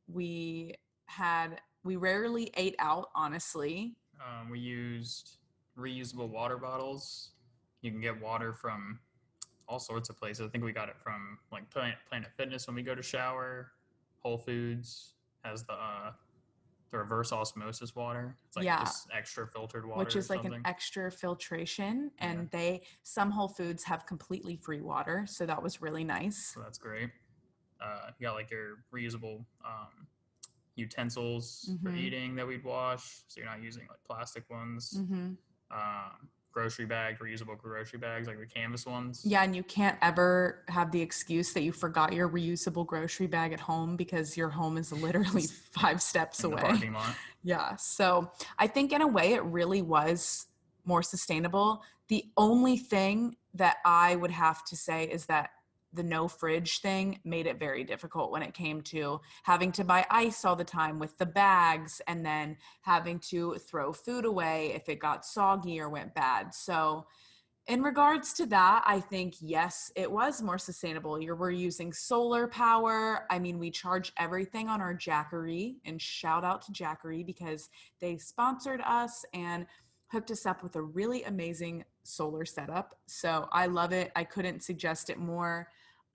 we 0.07 0.75
had 1.07 1.61
we 1.85 1.97
rarely 1.97 2.51
ate 2.57 2.77
out, 2.79 3.09
honestly. 3.15 3.95
Um, 4.21 4.51
we 4.51 4.59
used 4.59 5.39
reusable 5.79 6.29
water 6.29 6.59
bottles. 6.59 7.31
You 7.81 7.91
can 7.91 8.01
get 8.01 8.21
water 8.21 8.53
from 8.53 8.99
all 9.69 9.79
sorts 9.79 10.11
of 10.11 10.19
places. 10.19 10.47
I 10.47 10.51
think 10.51 10.65
we 10.65 10.73
got 10.73 10.89
it 10.89 10.97
from 11.03 11.39
like 11.51 11.71
Planet, 11.71 11.99
Fitness 12.37 12.67
when 12.67 12.77
we 12.77 12.83
go 12.83 12.95
to 12.95 13.03
shower. 13.03 13.73
Whole 14.19 14.37
Foods 14.37 15.15
has 15.45 15.63
the 15.65 15.75
uh, 15.75 16.13
the 16.91 16.99
reverse 16.99 17.33
osmosis 17.33 17.95
water. 17.95 18.37
It's 18.47 18.57
like 18.57 18.65
Yeah. 18.65 18.81
just 18.81 19.09
extra 19.13 19.47
filtered 19.47 19.87
water, 19.87 19.99
which 19.99 20.17
is 20.17 20.31
like 20.31 20.45
an 20.45 20.61
extra 20.65 21.11
filtration 21.11 22.11
Yeah. 22.19 22.31
and 22.31 22.51
they 22.51 22.83
some 23.03 23.31
whole 23.31 23.49
foods 23.49 23.85
have 23.85 24.07
completely 24.07 24.57
free 24.57 24.81
water 24.81 25.27
so 25.27 25.45
that 25.47 25.63
was 25.63 25.83
really 25.83 26.05
nice 26.05 26.53
so 26.55 26.61
that's 26.61 26.79
great. 26.79 27.11
Uh, 27.81 28.11
you 28.19 28.27
got 28.27 28.35
like 28.35 28.51
your 28.51 28.79
reusable 28.93 29.45
um, 29.65 30.07
utensils 30.77 31.75
for 31.83 31.91
Mhm. 31.91 31.99
eating 31.99 32.35
that 32.37 32.47
we'd 32.47 32.65
wash, 32.65 33.23
so 33.29 33.41
you're 33.41 33.49
not 33.51 33.63
using 33.63 33.87
like 33.89 34.03
plastic 34.05 34.49
ones. 34.51 34.99
hmm 35.07 35.35
um, 35.71 36.31
grocery 36.59 36.87
bags, 36.87 37.21
reusable 37.21 37.57
grocery 37.57 38.01
bags, 38.01 38.27
like 38.27 38.41
the 38.41 38.47
canvas 38.47 38.85
ones. 38.85 39.23
Yeah, 39.25 39.45
and 39.45 39.55
you 39.55 39.63
can't 39.63 39.97
ever 40.03 40.65
have 40.67 40.91
the 40.91 41.01
excuse 41.01 41.53
that 41.53 41.63
you 41.63 41.71
forgot 41.71 42.13
your 42.13 42.29
reusable 42.29 42.85
grocery 42.85 43.29
bag 43.29 43.53
at 43.53 43.61
home 43.61 43.97
because 43.97 44.37
your 44.37 44.49
home 44.49 44.77
is 44.77 44.93
literally 44.93 45.43
five 45.71 46.03
steps 46.03 46.43
in 46.43 46.53
away. 46.53 46.63
parking 46.63 46.93
lot. 46.93 47.15
Yeah. 47.45 47.77
So 47.77 48.33
I 48.59 48.67
think 48.67 48.93
in 48.93 49.01
a 49.01 49.07
way 49.07 49.35
it 49.35 49.45
really 49.45 49.81
was 49.81 50.47
more 50.85 51.05
sustainable. 51.05 51.83
The 52.09 52.25
only 52.37 52.77
thing 52.77 53.37
that 53.55 53.77
I 53.87 54.17
would 54.17 54.33
have 54.33 54.65
to 54.65 54.77
say 54.77 55.05
is 55.05 55.27
that 55.27 55.51
the 55.93 56.03
no 56.03 56.29
fridge 56.29 56.81
thing 56.81 57.19
made 57.25 57.47
it 57.47 57.59
very 57.59 57.83
difficult 57.83 58.31
when 58.31 58.43
it 58.43 58.55
came 58.55 58.83
to 58.83 59.21
having 59.45 59.73
to 59.73 59.85
buy 59.85 60.05
ice 60.11 60.45
all 60.45 60.57
the 60.57 60.65
time 60.65 60.99
with 60.99 61.17
the 61.19 61.27
bags 61.27 62.01
and 62.07 62.25
then 62.25 62.57
having 62.83 63.19
to 63.19 63.55
throw 63.55 63.93
food 63.93 64.25
away 64.25 64.73
if 64.75 64.89
it 64.89 65.01
got 65.01 65.25
soggy 65.25 65.81
or 65.81 65.89
went 65.89 66.15
bad. 66.15 66.55
So 66.55 67.07
in 67.69 67.83
regards 67.83 68.33
to 68.35 68.47
that, 68.47 68.83
I 68.87 68.99
think 68.99 69.35
yes, 69.41 69.93
it 69.95 70.11
was 70.11 70.41
more 70.41 70.57
sustainable. 70.57 71.21
You're, 71.21 71.37
we're 71.37 71.51
using 71.51 71.93
solar 71.93 72.49
power. 72.49 73.27
I 73.31 73.39
mean, 73.39 73.59
we 73.59 73.71
charge 73.71 74.11
everything 74.17 74.71
on 74.71 74.81
our 74.81 74.95
Jackery, 74.95 75.77
and 75.85 76.01
shout 76.01 76.45
out 76.45 76.63
to 76.63 76.73
Jackery 76.73 77.27
because 77.27 77.69
they 78.01 78.17
sponsored 78.17 78.81
us 78.87 79.23
and 79.35 79.67
hooked 80.11 80.31
us 80.31 80.47
up 80.47 80.63
with 80.63 80.77
a 80.77 80.83
really 80.83 81.25
amazing 81.25 81.85
solar 82.05 82.47
setup. 82.47 82.95
So 83.07 83.49
I 83.53 83.67
love 83.67 83.93
it. 83.93 84.13
I 84.17 84.25
couldn't 84.25 84.63
suggest 84.63 85.11
it 85.11 85.19
more. 85.19 85.69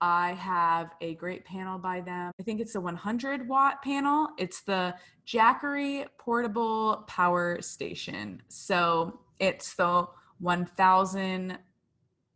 I 0.04 0.34
have 0.34 0.90
a 1.00 1.14
great 1.14 1.46
panel 1.46 1.78
by 1.78 2.02
them. 2.02 2.30
I 2.38 2.42
think 2.42 2.60
it's 2.60 2.74
a 2.74 2.80
100 2.80 3.48
watt 3.48 3.82
panel. 3.82 4.28
It's 4.36 4.60
the 4.60 4.94
Jackery 5.26 6.04
Portable 6.18 7.06
Power 7.08 7.62
Station. 7.62 8.42
So 8.48 9.18
it's 9.40 9.72
the 9.76 10.06
1000 10.40 11.58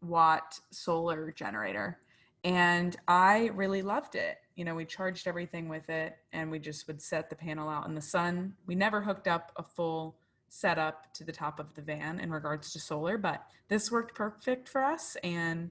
watt 0.00 0.58
solar 0.70 1.30
generator. 1.32 1.98
And 2.42 2.96
I 3.06 3.50
really 3.52 3.82
loved 3.82 4.14
it. 4.14 4.38
You 4.56 4.64
know, 4.64 4.74
we 4.74 4.86
charged 4.86 5.28
everything 5.28 5.68
with 5.68 5.90
it 5.90 6.16
and 6.32 6.50
we 6.50 6.58
just 6.58 6.86
would 6.86 7.02
set 7.02 7.28
the 7.28 7.36
panel 7.36 7.68
out 7.68 7.86
in 7.86 7.94
the 7.94 8.00
sun. 8.00 8.54
We 8.64 8.76
never 8.76 9.02
hooked 9.02 9.28
up 9.28 9.52
a 9.56 9.62
full 9.62 10.16
setup 10.48 11.12
to 11.12 11.22
the 11.22 11.32
top 11.32 11.60
of 11.60 11.74
the 11.74 11.82
van 11.82 12.18
in 12.18 12.30
regards 12.30 12.72
to 12.72 12.80
solar, 12.80 13.18
but 13.18 13.44
this 13.68 13.92
worked 13.92 14.14
perfect 14.14 14.70
for 14.70 14.82
us. 14.82 15.18
And 15.22 15.70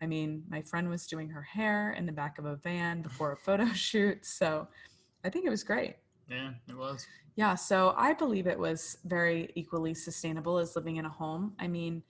I 0.00 0.06
mean, 0.06 0.42
my 0.48 0.62
friend 0.62 0.88
was 0.88 1.06
doing 1.06 1.28
her 1.30 1.42
hair 1.42 1.92
in 1.92 2.06
the 2.06 2.12
back 2.12 2.38
of 2.38 2.44
a 2.44 2.56
van 2.56 3.02
before 3.02 3.32
a 3.32 3.36
photo 3.36 3.66
shoot. 3.72 4.24
So 4.24 4.68
I 5.24 5.30
think 5.30 5.46
it 5.46 5.50
was 5.50 5.64
great. 5.64 5.96
Yeah, 6.28 6.50
it 6.68 6.76
was. 6.76 7.06
Yeah, 7.36 7.54
so 7.54 7.94
I 7.96 8.14
believe 8.14 8.46
it 8.46 8.58
was 8.58 8.98
very 9.04 9.50
equally 9.54 9.94
sustainable 9.94 10.58
as 10.58 10.74
living 10.74 10.96
in 10.96 11.04
a 11.04 11.10
home. 11.10 11.54
I 11.58 11.68
mean, 11.68 12.02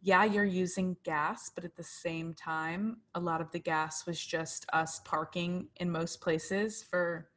yeah, 0.00 0.24
you're 0.24 0.44
using 0.44 0.96
gas, 1.02 1.50
but 1.54 1.64
at 1.64 1.76
the 1.76 1.84
same 1.84 2.34
time, 2.34 2.98
a 3.14 3.20
lot 3.20 3.40
of 3.40 3.50
the 3.52 3.58
gas 3.58 4.06
was 4.06 4.24
just 4.24 4.66
us 4.72 5.00
parking 5.04 5.68
in 5.76 5.90
most 5.90 6.20
places 6.20 6.82
for 6.82 7.30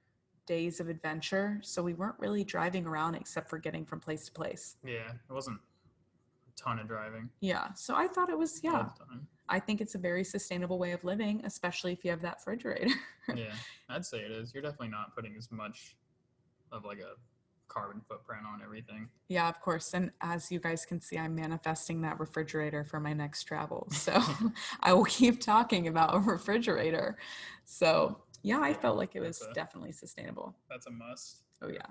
days 0.45 0.79
of 0.79 0.89
adventure. 0.89 1.59
So 1.63 1.83
we 1.83 1.93
weren't 1.93 2.19
really 2.19 2.43
driving 2.43 2.85
around 2.85 3.15
except 3.15 3.49
for 3.49 3.57
getting 3.57 3.85
from 3.85 3.99
place 3.99 4.25
to 4.25 4.31
place. 4.31 4.77
Yeah, 4.83 5.11
it 5.29 5.33
wasn't 5.33 5.59
a 6.47 6.61
ton 6.61 6.79
of 6.79 6.87
driving. 6.87 7.29
Yeah, 7.41 7.73
so 7.73 7.95
I 7.95 8.07
thought 8.07 8.29
it 8.29 8.37
was, 8.37 8.61
yeah. 8.63 8.87
I 9.49 9.59
think 9.59 9.81
it's 9.81 9.95
a 9.95 9.99
very 9.99 10.23
sustainable 10.23 10.79
way 10.79 10.91
of 10.91 11.03
living, 11.03 11.41
especially 11.45 11.93
if 11.93 12.03
you 12.03 12.11
have 12.11 12.21
that 12.21 12.37
refrigerator. 12.39 12.93
Yeah, 13.35 13.51
I'd 13.89 14.05
say 14.05 14.19
it 14.19 14.31
is. 14.31 14.53
You're 14.53 14.63
definitely 14.63 14.87
not 14.87 15.13
putting 15.13 15.35
as 15.37 15.51
much 15.51 15.97
of 16.71 16.85
like 16.85 16.99
a 16.99 17.15
carbon 17.67 18.01
footprint 18.07 18.43
on 18.45 18.61
everything. 18.63 19.09
Yeah, 19.27 19.49
of 19.49 19.59
course. 19.59 19.93
And 19.93 20.11
as 20.21 20.49
you 20.49 20.59
guys 20.59 20.85
can 20.85 21.01
see, 21.01 21.17
I'm 21.17 21.35
manifesting 21.35 22.01
that 22.03 22.21
refrigerator 22.21 22.85
for 22.85 23.01
my 23.01 23.11
next 23.11 23.43
travel. 23.43 23.87
So 23.91 24.21
I 24.79 24.93
will 24.93 25.03
keep 25.03 25.41
talking 25.41 25.87
about 25.87 26.15
a 26.15 26.19
refrigerator. 26.19 27.17
So 27.65 28.21
yeah, 28.43 28.61
I 28.61 28.73
felt 28.73 28.95
like 28.95 29.15
it 29.15 29.19
was 29.19 29.41
a- 29.41 29.53
definitely 29.53 29.91
sustainable. 29.91 30.55
That's 30.69 30.87
a 30.87 30.91
must. 30.91 31.43
Oh, 31.61 31.67
yeah. 31.69 31.81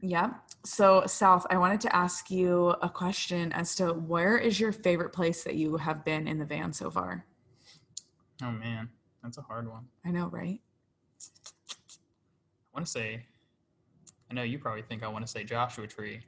Yeah. 0.00 0.30
So, 0.64 1.04
South, 1.06 1.46
I 1.50 1.58
wanted 1.58 1.80
to 1.82 1.94
ask 1.94 2.30
you 2.30 2.70
a 2.82 2.88
question 2.88 3.52
as 3.52 3.74
to 3.76 3.92
where 3.92 4.38
is 4.38 4.58
your 4.58 4.72
favorite 4.72 5.12
place 5.12 5.44
that 5.44 5.56
you 5.56 5.76
have 5.76 6.04
been 6.04 6.26
in 6.26 6.38
the 6.38 6.44
van 6.44 6.72
so 6.72 6.90
far? 6.90 7.26
Oh 8.42 8.50
man, 8.50 8.88
that's 9.22 9.36
a 9.36 9.42
hard 9.42 9.68
one. 9.68 9.84
I 10.04 10.10
know, 10.10 10.28
right? 10.28 10.60
I 11.20 12.72
want 12.72 12.86
to 12.86 12.90
say. 12.90 13.26
I 14.30 14.34
know 14.34 14.42
you 14.42 14.58
probably 14.58 14.82
think 14.82 15.02
I 15.02 15.08
want 15.08 15.26
to 15.26 15.30
say 15.30 15.44
Joshua 15.44 15.86
Tree. 15.86 16.20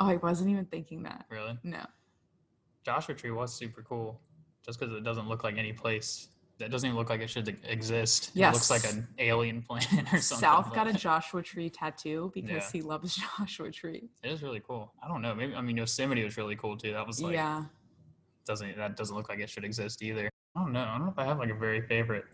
Oh, 0.00 0.08
I 0.08 0.16
wasn't 0.16 0.50
even 0.50 0.64
thinking 0.64 1.02
that. 1.04 1.26
Really, 1.30 1.56
No. 1.62 1.84
Joshua 2.84 3.14
Tree 3.14 3.30
was 3.30 3.54
super 3.54 3.82
cool, 3.82 4.20
just 4.66 4.80
because 4.80 4.92
it 4.92 5.04
doesn't 5.04 5.28
look 5.28 5.44
like 5.44 5.56
any 5.58 5.72
place. 5.72 6.28
That 6.58 6.70
doesn't 6.70 6.86
even 6.86 6.96
look 6.96 7.10
like 7.10 7.20
it 7.20 7.28
should 7.30 7.48
exist. 7.64 8.30
It 8.36 8.40
looks 8.52 8.70
like 8.70 8.84
an 8.84 9.08
alien 9.18 9.62
planet 9.68 10.12
or 10.12 10.18
something. 10.18 10.38
South 10.42 10.72
got 10.74 10.86
a 10.86 10.92
Joshua 10.92 11.42
Tree 11.42 11.68
tattoo 11.70 12.30
because 12.34 12.50
Yeah. 12.50 12.70
he 12.72 12.82
loves 12.82 13.16
Joshua 13.38 13.70
Tree. 13.72 14.08
It 14.22 14.30
is 14.30 14.42
really 14.42 14.60
cool. 14.60 14.92
I 15.02 15.08
don't 15.08 15.22
know. 15.22 15.34
Maybe 15.34 15.54
I 15.54 15.60
mean 15.60 15.76
Yosemite 15.76 16.22
was 16.22 16.36
really 16.36 16.54
cool 16.54 16.76
too. 16.76 16.92
That 16.92 17.06
was 17.06 17.20
like 17.20 17.32
yeah. 17.34 17.64
doesn't 18.46 18.76
that 18.76 18.96
doesn't 18.96 19.16
look 19.16 19.28
like 19.28 19.40
it 19.40 19.50
should 19.50 19.64
exist 19.64 20.02
either. 20.02 20.28
I 20.54 20.60
don't 20.60 20.72
know. 20.72 20.82
I 20.82 20.92
don't 20.98 21.06
know 21.06 21.10
if 21.10 21.18
I 21.18 21.24
have 21.24 21.38
like 21.38 21.50
a 21.50 21.54
very 21.54 21.80
favorite. 21.82 22.24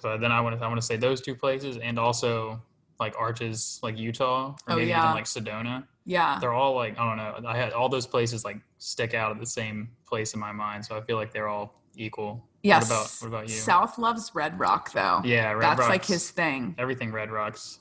So 0.00 0.16
then 0.16 0.30
I 0.32 0.40
want 0.40 0.58
to 0.58 0.64
I 0.64 0.68
want 0.68 0.80
to 0.80 0.86
say 0.86 0.96
those 0.96 1.20
two 1.20 1.34
places 1.34 1.78
and 1.78 1.98
also 1.98 2.62
like 3.00 3.14
Arches, 3.18 3.80
like 3.82 3.98
Utah, 3.98 4.50
or 4.50 4.56
Oh, 4.68 4.76
maybe 4.76 4.88
yeah. 4.90 5.02
even 5.04 5.14
like 5.14 5.24
Sedona. 5.24 5.84
Yeah. 6.04 6.38
They're 6.40 6.52
all 6.52 6.74
like 6.76 6.98
I 6.98 7.06
don't 7.08 7.16
know. 7.42 7.48
I 7.48 7.56
had 7.56 7.72
all 7.72 7.88
those 7.88 8.06
places 8.06 8.44
like 8.44 8.58
stick 8.78 9.14
out 9.14 9.30
at 9.32 9.40
the 9.40 9.46
same 9.46 9.90
place 10.06 10.34
in 10.34 10.40
my 10.40 10.52
mind, 10.52 10.84
so 10.84 10.96
I 10.96 11.00
feel 11.00 11.16
like 11.16 11.32
they're 11.32 11.48
all 11.48 11.82
equal. 11.96 12.46
Yes. 12.62 12.90
What 12.90 12.96
about 12.96 13.16
what 13.20 13.28
about 13.38 13.48
you? 13.48 13.54
South 13.56 13.98
loves 13.98 14.32
Red 14.34 14.58
Rock 14.58 14.92
though. 14.92 15.20
yeah, 15.24 15.52
Red 15.52 15.62
That's 15.78 15.88
like 15.88 16.04
his 16.04 16.30
thing. 16.30 16.74
everything 16.78 17.10
Red 17.12 17.30
Rocks 17.30 17.78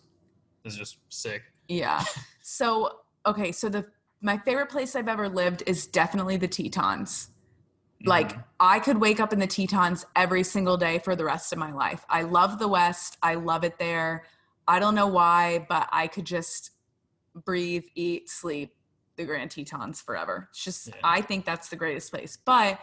is 0.65 0.76
just 0.76 0.98
sick. 1.10 1.44
Yeah. 1.68 2.04
So, 2.42 3.00
okay, 3.26 3.52
so 3.52 3.70
the 3.70 3.86
my 4.22 4.38
favorite 4.38 4.70
place 4.70 4.96
I've 4.96 5.08
ever 5.08 5.30
lived 5.30 5.63
is 5.68 5.86
definitely 5.88 6.38
the 6.38 6.48
Tetons. 6.48 7.30
Like 8.06 8.34
Mhm. 8.34 8.44
I 8.60 8.80
could 8.80 8.98
wake 9.00 9.20
up 9.20 9.34
in 9.34 9.39
the 9.39 9.48
Tetons 9.48 10.06
every 10.15 10.44
single 10.44 10.78
day 10.78 11.00
for 11.00 11.15
the 11.15 11.26
rest 11.26 11.52
of 11.54 11.60
my 11.60 11.72
life. 11.72 12.06
I 12.10 12.22
love 12.24 12.58
the 12.58 12.68
West. 12.68 13.18
I 13.22 13.36
love 13.36 13.63
it 13.63 13.78
there. 13.78 14.24
I 14.68 14.80
don't 14.80 14.96
know 14.96 15.08
why, 15.08 15.65
but 15.70 15.89
I 15.92 16.08
could 16.08 16.26
just 16.26 16.72
breathe, 17.36 17.84
eat, 17.96 18.30
sleep 18.30 18.74
the 19.18 19.26
Grand 19.26 19.52
Tetons 19.52 20.02
forever. 20.02 20.48
It's 20.52 20.63
just 20.63 20.88
Yeah. 20.88 20.94
I 21.04 21.22
think 21.22 21.46
that's 21.46 21.68
the 21.70 21.76
greatest 21.76 22.10
place. 22.12 22.38
But 22.44 22.80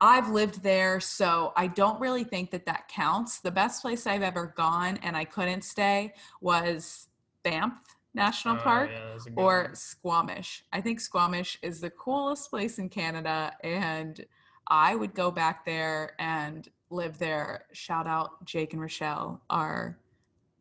I've 0.00 0.30
lived 0.30 0.62
there, 0.62 0.98
so 1.00 1.52
I 1.56 1.66
don't 1.66 2.00
really 2.00 2.24
think 2.24 2.50
that 2.52 2.64
that 2.66 2.88
counts. 2.88 3.40
The 3.40 3.50
best 3.50 3.82
place 3.82 4.06
I've 4.06 4.22
ever 4.22 4.54
gone 4.56 4.98
and 5.02 5.16
I 5.16 5.24
couldn't 5.24 5.62
stay 5.62 6.14
was 6.40 7.08
Banff 7.42 7.74
National 8.14 8.56
Oh, 8.56 8.60
Park 8.60 8.90
yeah, 8.92 9.10
that's 9.12 9.26
a 9.26 9.30
good 9.30 9.38
or 9.38 9.62
one. 9.64 9.74
Squamish. 9.74 10.64
I 10.72 10.80
think 10.80 11.00
Squamish 11.00 11.58
is 11.62 11.80
the 11.80 11.90
coolest 11.90 12.50
place 12.50 12.78
in 12.78 12.88
Canada, 12.88 13.52
and 13.62 14.24
I 14.66 14.94
would 14.96 15.14
go 15.14 15.30
back 15.30 15.64
there 15.64 16.14
and 16.18 16.68
live 16.90 17.18
there. 17.18 17.66
Shout 17.72 18.06
out 18.06 18.44
Jake 18.44 18.72
and 18.72 18.82
Rochelle, 18.82 19.42
our 19.50 19.98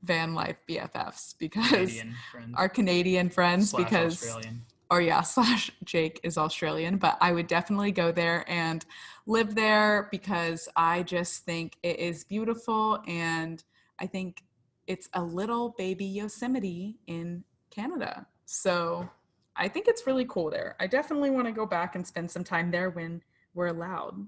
van 0.04 0.34
life 0.34 0.58
BFFs, 0.68 1.36
because 1.40 1.70
Canadian 1.70 2.16
our 2.56 2.70
Canadian 2.70 3.30
friends, 3.30 3.72
slash 3.72 3.84
because 3.86 4.24
Australian. 4.24 4.66
Or 4.90 5.02
yeah, 5.02 5.22
slash 5.24 5.72
Jake 5.84 6.20
is 6.24 6.38
Australian, 6.38 6.98
but 6.98 7.18
I 7.22 7.32
would 7.32 7.48
definitely 7.48 7.92
go 7.92 8.12
there 8.12 8.44
and 8.48 8.86
live 9.26 9.56
there 9.56 10.08
because 10.12 10.68
I 10.76 11.04
just 11.04 11.46
think 11.46 11.78
it 11.84 12.00
is 12.00 12.24
beautiful 12.24 13.00
and 13.08 13.64
I 14.00 14.08
think 14.08 14.44
it's 14.88 15.10
a 15.14 15.22
little 15.22 15.76
baby 15.78 16.06
Yosemite 16.06 16.98
in 17.08 17.44
Canada. 17.70 18.26
So 18.46 19.08
I 19.56 19.68
think 19.68 19.88
it's 19.88 20.08
really 20.08 20.26
cool 20.26 20.50
there. 20.50 20.76
I 20.80 20.88
definitely 20.88 21.30
want 21.30 21.46
to 21.46 21.52
go 21.52 21.66
back 21.66 21.96
and 21.96 22.08
spend 22.08 22.32
some 22.32 22.44
time 22.44 22.72
there 22.72 22.90
when 22.90 23.22
we're 23.54 23.68
allowed. 23.68 24.26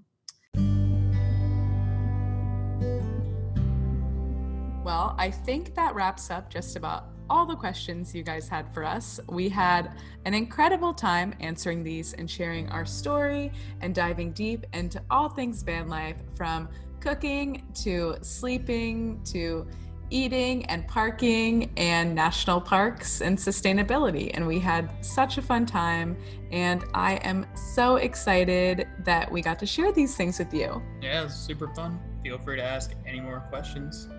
Well, 4.84 5.15
I 5.17 5.32
think 5.32 5.74
that 5.76 5.95
wraps 5.95 6.30
up 6.30 6.50
just 6.50 6.76
about 6.76 7.11
all 7.32 7.46
the 7.46 7.56
questions 7.56 8.13
you 8.13 8.24
guys 8.24 8.50
had 8.50 8.72
for 8.74 8.84
us. 8.84 9.17
We 9.30 9.48
had 9.48 9.94
an 10.26 10.34
incredible 10.34 10.94
time 10.94 11.34
answering 11.39 11.82
these 11.82 12.12
and 12.12 12.30
sharing 12.30 12.67
our 12.70 12.86
story 12.86 13.54
and 13.80 13.96
diving 13.96 14.34
deep 14.34 14.65
into 14.74 15.02
all 15.10 15.30
things 15.30 15.63
van 15.63 15.88
life 15.88 16.17
from 16.36 16.67
cooking 17.00 17.65
to 17.84 18.17
sleeping 18.22 19.22
to 19.24 19.65
eating 20.10 20.65
and 20.65 20.86
parking 20.89 21.72
and 21.78 22.13
national 22.13 22.60
parks 22.60 23.22
and 23.22 23.38
sustainability. 23.38 24.32
And 24.34 24.46
we 24.46 24.60
had 24.60 24.91
such 25.00 25.38
a 25.38 25.41
fun 25.41 25.65
time. 25.65 26.17
And 26.52 26.84
I 26.94 27.13
am 27.24 27.48
so 27.56 27.96
excited 27.96 28.90
that 29.06 29.32
we 29.32 29.42
got 29.42 29.58
to 29.60 29.65
share 29.65 29.94
these 29.94 30.17
things 30.17 30.38
with 30.38 30.54
you. 30.54 30.82
Yeah, 31.02 31.21
it 31.21 31.23
was 31.23 31.34
super 31.34 31.69
fun. 31.69 31.98
Feel 32.23 32.40
free 32.40 32.58
to 32.58 32.63
ask 32.63 32.92
any 33.08 33.21
more 33.21 33.40
questions, 33.50 34.10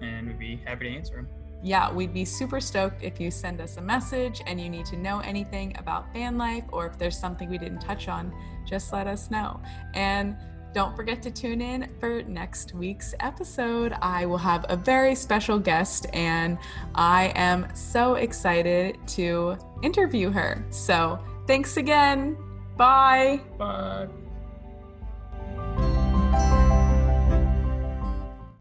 and 0.00 0.28
we'd 0.28 0.38
be 0.38 0.62
happy 0.64 0.88
to 0.88 0.96
answer 0.96 1.16
them. 1.16 1.28
Yeah, 1.64 1.90
we'd 1.90 2.12
be 2.12 2.26
super 2.26 2.60
stoked 2.60 3.02
if 3.02 3.18
you 3.18 3.30
send 3.30 3.58
us 3.60 3.78
a 3.78 3.80
message 3.80 4.42
and 4.46 4.60
you 4.60 4.68
need 4.68 4.84
to 4.86 4.98
know 4.98 5.20
anything 5.20 5.74
about 5.78 6.12
van 6.12 6.36
life 6.36 6.64
or 6.70 6.86
if 6.86 6.98
there's 6.98 7.18
something 7.18 7.48
we 7.48 7.56
didn't 7.56 7.80
touch 7.80 8.06
on, 8.06 8.32
just 8.66 8.92
let 8.92 9.06
us 9.06 9.30
know. 9.30 9.58
And 9.94 10.36
don't 10.74 10.94
forget 10.94 11.22
to 11.22 11.30
tune 11.30 11.62
in 11.62 11.88
for 12.00 12.22
next 12.24 12.74
week's 12.74 13.14
episode. 13.20 13.94
I 14.02 14.26
will 14.26 14.36
have 14.38 14.66
a 14.68 14.76
very 14.76 15.14
special 15.14 15.58
guest, 15.58 16.06
and 16.12 16.58
I 16.96 17.32
am 17.36 17.68
so 17.74 18.14
excited 18.14 18.98
to 19.08 19.56
interview 19.82 20.30
her. 20.30 20.66
So, 20.70 21.24
thanks 21.46 21.76
again. 21.76 22.36
Bye. 22.76 23.40
Bye. 23.56 24.08